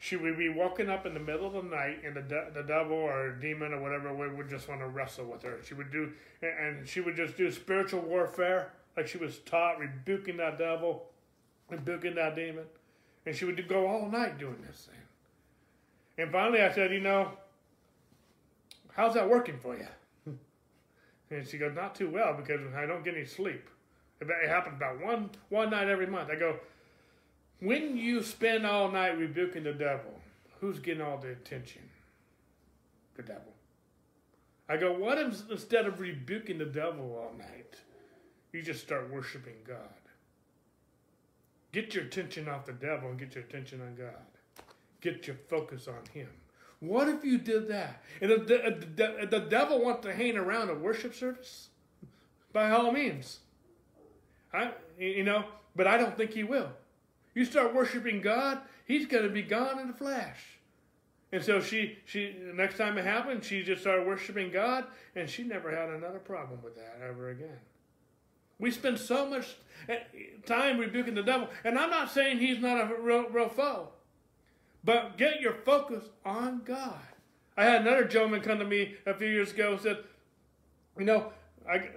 [0.01, 2.63] she would be woken up in the middle of the night, and the de- the
[2.63, 5.59] devil or demon or whatever would, just want to wrestle with her.
[5.61, 10.37] She would do, and she would just do spiritual warfare, like she was taught, rebuking
[10.37, 11.09] that devil,
[11.69, 12.63] rebuking that demon,
[13.25, 16.23] and she would go all night doing this thing.
[16.23, 17.33] And finally, I said, you know,
[18.93, 19.87] how's that working for you?
[21.31, 23.69] And she goes, not too well because I don't get any sleep.
[24.19, 26.29] It happens about one one night every month.
[26.31, 26.57] I go,
[27.59, 30.11] when you spend all night rebuking the devil,
[30.59, 31.81] who's getting all the attention?
[33.15, 33.53] The devil.
[34.67, 37.75] I go, what if instead of rebuking the devil all night,
[38.53, 39.77] you just start worshiping God?
[41.71, 44.63] Get your attention off the devil and get your attention on God.
[45.01, 46.29] Get your focus on Him.
[46.79, 48.03] What if you did that?
[48.21, 51.69] And if the, the, the devil wants to hang around a worship service,
[52.53, 53.39] by all means.
[54.53, 55.45] I, you know,
[55.75, 56.69] but I don't think he will.
[57.39, 60.59] You start worshiping God, he's going to be gone in a flash.
[61.31, 64.83] And so she, she, next time it happened, she just started worshiping God,
[65.15, 67.59] and she never had another problem with that ever again.
[68.59, 69.55] We spend so much
[69.87, 69.99] eh,
[70.45, 73.87] time rebuking the devil, and I'm not saying he's not a real, real foe.
[74.83, 76.99] But get your focus on God.
[77.55, 79.99] I had another gentleman come to me a few years ago and said,
[80.97, 81.31] You know,
[81.71, 81.87] I,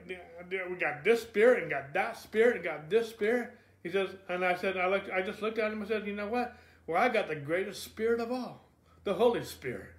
[0.49, 3.55] we got this spirit and got that spirit and got this spirit.
[3.83, 6.15] He says, and I said, I, looked, I just looked at him and said, You
[6.15, 6.57] know what?
[6.87, 8.65] Well, I got the greatest spirit of all,
[9.05, 9.91] the Holy Spirit.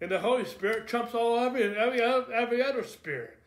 [0.00, 3.38] And the Holy Spirit trumps all every, every, every other spirit.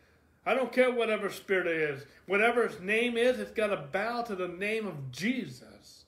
[0.44, 2.04] I don't care whatever spirit it is.
[2.26, 6.04] Whatever its name is, it's got to bow to the name of Jesus.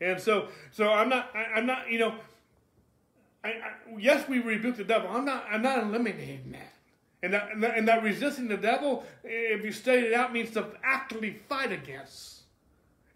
[0.00, 2.14] And so, so I'm not, I, am not, you know,
[3.44, 5.10] I, I, yes, we rebuke the devil.
[5.10, 6.74] I'm not, I'm not eliminating that.
[7.22, 10.50] And that, and that, and that resisting the devil, if you state it out, means
[10.52, 12.39] to actively fight against.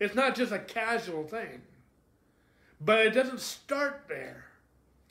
[0.00, 1.62] It's not just a casual thing.
[2.80, 4.44] But it doesn't start there.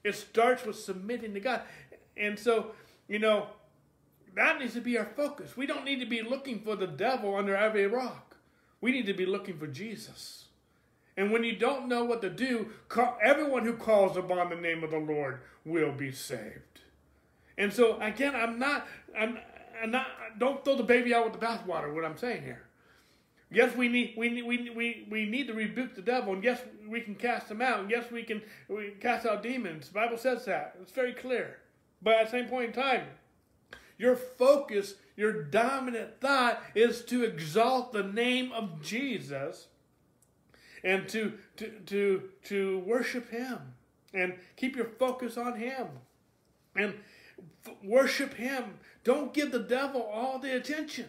[0.04, 1.62] It starts with submitting to God.
[2.18, 2.72] And so,
[3.08, 3.48] you know,
[4.36, 5.56] that needs to be our focus.
[5.56, 8.36] We don't need to be looking for the devil under every rock.
[8.82, 10.46] We need to be looking for Jesus.
[11.16, 14.84] And when you don't know what to do, call, everyone who calls upon the name
[14.84, 16.82] of the Lord will be saved.
[17.58, 19.38] And so again, I'm not, I'm,
[19.82, 20.08] I'm not.
[20.40, 21.94] Don't throw the baby out with the bathwater.
[21.94, 22.64] What I'm saying here.
[23.54, 27.02] Yes, we need we we, we, we need to rebuke the devil, and yes, we
[27.02, 29.90] can cast him out, and yes, we can we can cast out demons.
[29.90, 30.76] The Bible says that.
[30.82, 31.60] It's very clear.
[32.02, 33.04] But at the same point in time,
[33.98, 39.68] your focus, your dominant thought is to exalt the name of Jesus
[40.84, 43.60] and to to to to worship him
[44.14, 45.88] and keep your focus on him
[46.76, 46.96] and
[47.84, 48.80] worship him.
[49.04, 51.06] Don't give the devil all the attention.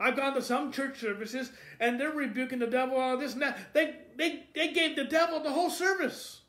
[0.00, 3.72] I've gone to some church services and they're rebuking the devil, all this and that.
[3.72, 6.42] They, they, they gave the devil the whole service.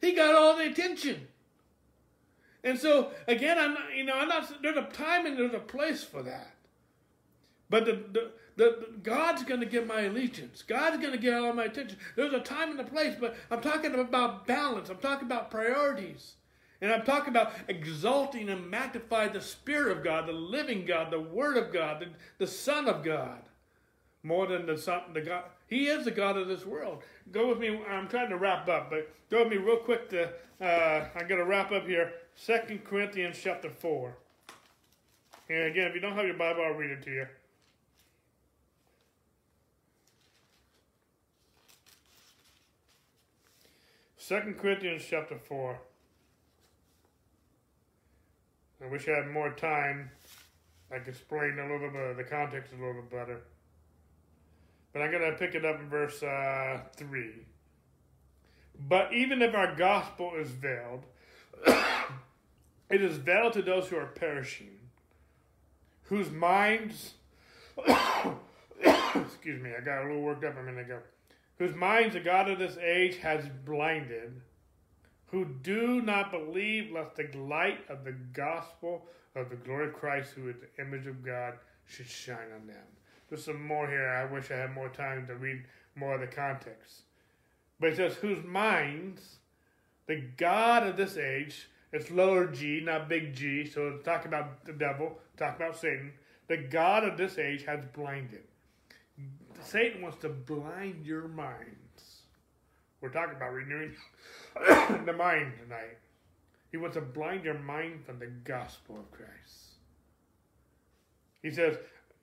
[0.00, 1.28] He got all the attention.
[2.64, 5.58] And so, again, I'm not, you know, I'm not, there's a time and there's a
[5.58, 6.54] place for that.
[7.68, 10.62] But the, the, the, God's going to get my allegiance.
[10.62, 11.98] God's going to get all my attention.
[12.16, 14.88] There's a time and a place, but I'm talking about balance.
[14.88, 16.34] I'm talking about priorities.
[16.80, 21.20] And I'm talking about exalting and magnify the Spirit of God, the living God, the
[21.20, 22.08] Word of God, the,
[22.38, 23.40] the Son of God,
[24.22, 25.44] more than the Son, the God.
[25.68, 27.02] He is the God of this world.
[27.32, 27.80] Go with me.
[27.88, 30.10] I'm trying to wrap up, but go with me real quick.
[30.10, 30.28] To
[30.60, 32.12] uh, I'm going to wrap up here.
[32.34, 34.16] Second Corinthians chapter four.
[35.48, 37.26] And again, if you don't have your Bible, I'll read it to you.
[44.18, 45.78] Second Corinthians chapter four.
[48.82, 50.10] I wish I had more time.
[50.92, 53.40] I could explain a little bit of the context a little bit better.
[54.92, 57.30] But I'm going to pick it up in verse uh, 3.
[58.88, 61.04] But even if our gospel is veiled,
[62.90, 64.78] it is veiled to those who are perishing,
[66.04, 67.14] whose minds,
[67.86, 70.98] excuse me, I got a little worked up a minute ago,
[71.58, 74.42] whose minds the God of this age has blinded
[75.28, 80.32] who do not believe, lest the light of the gospel of the glory of Christ,
[80.32, 81.54] who is the image of God,
[81.84, 82.84] should shine on them.
[83.28, 84.08] There's some more here.
[84.08, 85.64] I wish I had more time to read
[85.94, 87.02] more of the context.
[87.80, 89.38] But it says, whose minds
[90.06, 94.64] the God of this age, it's lower G, not big G, so it's talking about
[94.64, 96.12] the devil, talking about Satan.
[96.48, 98.44] The God of this age has blinded.
[99.62, 101.85] Satan wants to blind your minds.
[103.00, 103.94] We're talking about renewing
[105.04, 105.98] the mind tonight.
[106.70, 109.76] He wants to blind your mind from the gospel of Christ.
[111.42, 111.76] He says,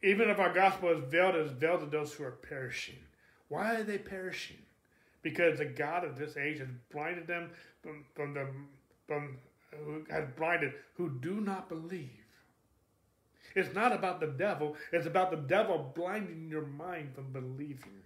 [0.04, 3.00] even if our gospel is veiled, it is veiled to those who are perishing.
[3.48, 4.58] Why are they perishing?
[5.22, 7.52] Because the God of this age has blinded them
[7.82, 8.48] from, from the
[9.08, 9.38] from
[9.72, 12.10] who has blinded who do not believe.
[13.56, 18.02] It's not about the devil, it's about the devil blinding your mind from believing.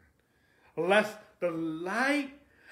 [0.75, 2.31] Lest the light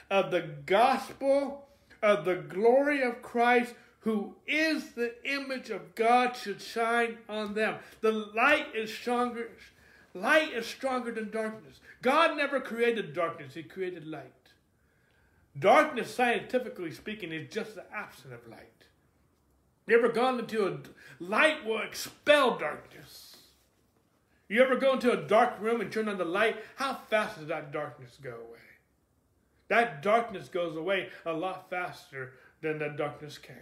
[0.10, 1.68] of the gospel
[2.02, 7.78] of the glory of Christ, who is the image of God, should shine on them.
[8.02, 9.50] The light is stronger.
[10.14, 11.80] Light is stronger than darkness.
[12.02, 14.32] God never created darkness, He created light.
[15.58, 18.86] Darkness, scientifically speaking, is just the absence of light.
[19.88, 20.78] You ever gone into a
[21.24, 23.38] light will expel darkness?
[24.48, 26.58] You ever go into a dark room and turn on the light?
[26.76, 28.60] How fast does that darkness go away?
[29.68, 33.56] That darkness goes away a lot faster than that darkness came.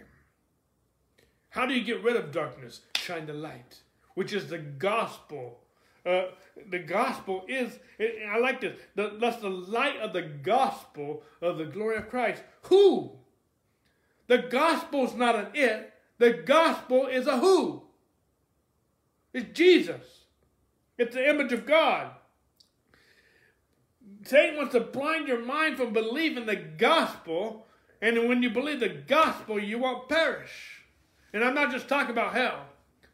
[1.50, 2.80] How do you get rid of darkness?
[2.96, 3.80] Shine the light,
[4.14, 5.60] which is the gospel.
[6.04, 6.24] Uh,
[6.68, 11.64] the gospel is, I like this, the, that's the light of the gospel of the
[11.64, 12.42] glory of Christ.
[12.62, 13.12] Who?
[14.26, 17.82] The gospel is not an it, the gospel is a who.
[19.32, 20.24] It's Jesus.
[20.96, 22.10] It's the image of God.
[24.24, 27.66] Satan wants to blind your mind from believing the gospel,
[28.00, 30.84] and when you believe the gospel, you won't perish.
[31.32, 32.66] And I'm not just talking about hell,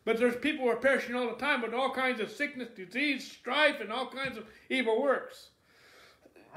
[0.05, 3.31] but there's people who are perishing all the time with all kinds of sickness, disease,
[3.31, 5.49] strife, and all kinds of evil works.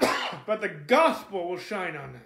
[0.46, 2.22] but the gospel will shine on them.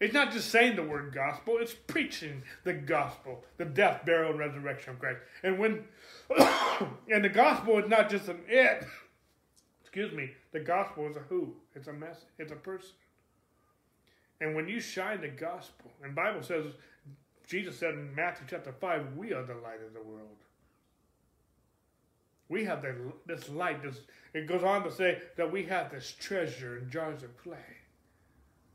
[0.00, 4.38] It's not just saying the word gospel, it's preaching the gospel, the death, burial, and
[4.38, 5.20] resurrection of Christ.
[5.42, 5.84] And when
[7.08, 8.84] and the gospel is not just an it,
[9.82, 11.52] excuse me, the gospel is a who.
[11.74, 12.28] It's a message.
[12.38, 12.92] It's a person.
[14.40, 16.66] And when you shine the gospel, and Bible says,
[17.48, 20.36] Jesus said in Matthew chapter 5, we are the light of the world.
[22.48, 22.94] We have the,
[23.26, 23.82] this light.
[23.82, 23.98] This,
[24.32, 27.56] it goes on to say that we have this treasure in jars of clay.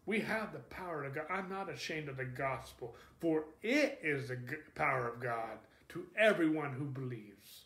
[0.05, 1.27] We have the power of God.
[1.29, 4.37] I'm not ashamed of the gospel, for it is the
[4.75, 5.59] power of God
[5.89, 7.63] to everyone who believes.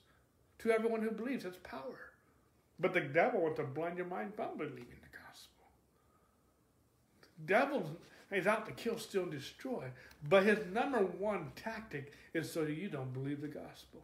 [0.59, 2.12] To everyone who believes, it's power.
[2.83, 5.63] But the devil wants to blind your mind from believing the gospel.
[7.45, 7.89] devil
[8.29, 9.85] is out to kill, steal, and destroy.
[10.27, 14.01] But his number one tactic is so that you don't believe the gospel.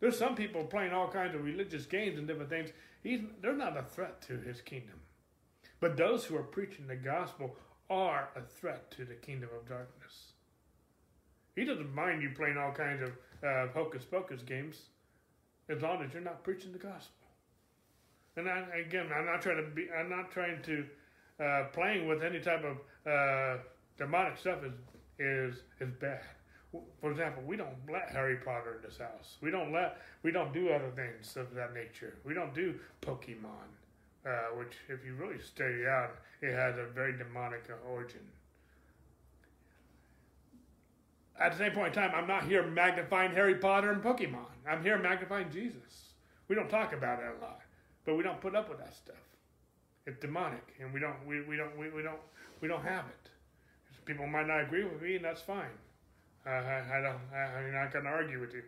[0.00, 2.70] There's some people playing all kinds of religious games and different things.
[3.02, 4.98] He's, they're not a threat to his kingdom.
[5.78, 7.54] But those who are preaching the gospel
[7.90, 10.32] are a threat to the kingdom of darkness.
[11.54, 13.10] He doesn't mind you playing all kinds of
[13.46, 14.84] uh, hocus pocus games
[15.68, 17.23] as long as you're not preaching the gospel.
[18.36, 19.88] And I, again, I'm not trying to be.
[19.90, 20.84] I'm not trying to
[21.44, 22.76] uh, playing with any type of
[23.10, 23.62] uh,
[23.96, 24.72] demonic stuff is
[25.18, 26.22] is is bad.
[27.00, 29.36] For example, we don't let Harry Potter in this house.
[29.40, 29.98] We don't let.
[30.24, 32.16] We don't do other things of that nature.
[32.24, 33.68] We don't do Pokemon,
[34.26, 38.20] uh, which, if you really study out, it has a very demonic origin.
[41.38, 44.46] At the same point in time, I'm not here magnifying Harry Potter and Pokemon.
[44.68, 46.10] I'm here magnifying Jesus.
[46.48, 47.60] We don't talk about it a lot,
[48.04, 49.16] but we don't put up with that stuff.
[50.06, 52.20] It's demonic, and we don't we, we don't we, we don't
[52.60, 53.30] we don't have it.
[54.04, 55.72] People might not agree with me, and that's fine.
[56.46, 57.20] Uh, I, I, don't.
[57.34, 58.62] I, am not going to argue with you.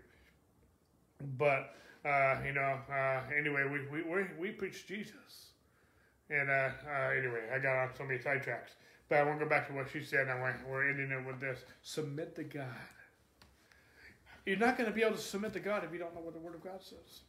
[1.36, 1.74] But
[2.06, 5.50] uh, you know, uh, anyway, we, we we preach Jesus,
[6.30, 8.76] and uh, uh, anyway, I got on so many sidetracks.
[9.08, 10.28] But I want to go back to what she said.
[10.28, 12.64] I want, we're ending it with this: submit to God.
[14.46, 16.32] You're not going to be able to submit to God if you don't know what
[16.32, 17.20] the Word of God says.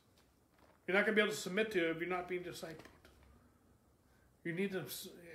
[0.88, 2.88] You're not going to be able to submit to it if you're not being discipled.
[4.46, 4.84] You need to.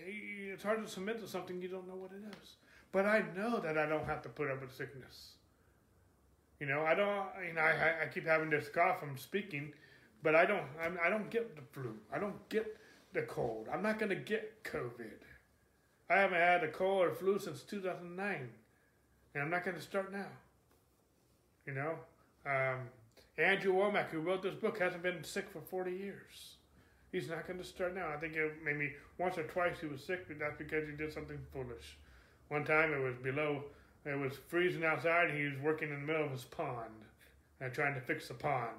[0.07, 2.53] It's hard to submit to something you don't know what it is.
[2.91, 5.33] But I know that I don't have to put up with sickness.
[6.59, 7.27] You know, I don't.
[7.47, 9.75] You know, I, I keep having this cough from speaking,
[10.23, 10.65] but I don't.
[10.83, 11.97] I'm, I don't get the flu.
[12.11, 12.79] I don't get
[13.13, 13.69] the cold.
[13.71, 15.21] I'm not going to get COVID.
[16.09, 18.49] I haven't had a cold or flu since 2009,
[19.35, 20.27] and I'm not going to start now.
[21.67, 21.95] You know,
[22.47, 22.89] um,
[23.39, 26.57] Andrew Wommack, who wrote this book, hasn't been sick for 40 years.
[27.11, 28.09] He's not going to start now.
[28.09, 31.13] I think it, maybe once or twice he was sick, but that's because he did
[31.13, 31.97] something foolish.
[32.49, 33.65] One time it was below,
[34.05, 36.91] it was freezing outside, and he was working in the middle of his pond,
[37.61, 38.77] and trying to fix the pond.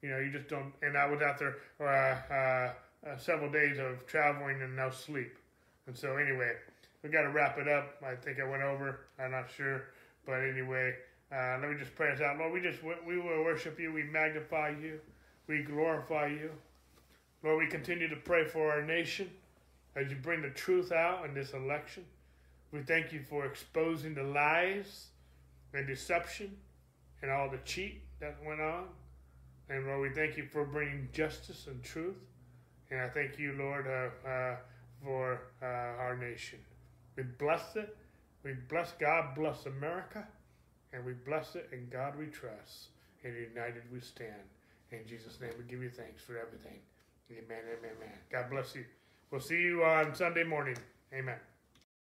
[0.00, 0.72] You know, you just don't.
[0.82, 2.72] And I was after uh, uh,
[3.08, 5.36] uh, several days of traveling and no sleep.
[5.86, 6.54] And so, anyway,
[7.02, 7.96] we got to wrap it up.
[8.04, 9.00] I think I went over.
[9.18, 9.84] I'm not sure,
[10.26, 10.94] but anyway,
[11.32, 12.38] uh, let me just pray us out.
[12.38, 13.92] Lord, we just we will worship you.
[13.92, 15.00] We magnify you.
[15.46, 16.50] We glorify you.
[17.42, 19.30] Lord, we continue to pray for our nation
[19.96, 22.04] as you bring the truth out in this election.
[22.70, 25.08] We thank you for exposing the lies
[25.74, 26.56] and deception
[27.22, 28.84] and all the cheat that went on.
[29.68, 32.16] And Lord, we thank you for bringing justice and truth.
[32.90, 34.56] And I thank you, Lord, uh, uh,
[35.02, 36.58] for uh, our nation.
[37.16, 37.96] We bless it.
[38.44, 40.26] We bless God, bless America.
[40.92, 41.68] And we bless it.
[41.72, 42.88] In God we trust.
[43.24, 44.48] And united we stand.
[44.90, 46.78] In Jesus' name, we give you thanks for everything.
[47.30, 48.18] Amen, amen, amen.
[48.30, 48.84] God bless you.
[49.30, 50.76] We'll see you on Sunday morning.
[51.14, 51.38] Amen.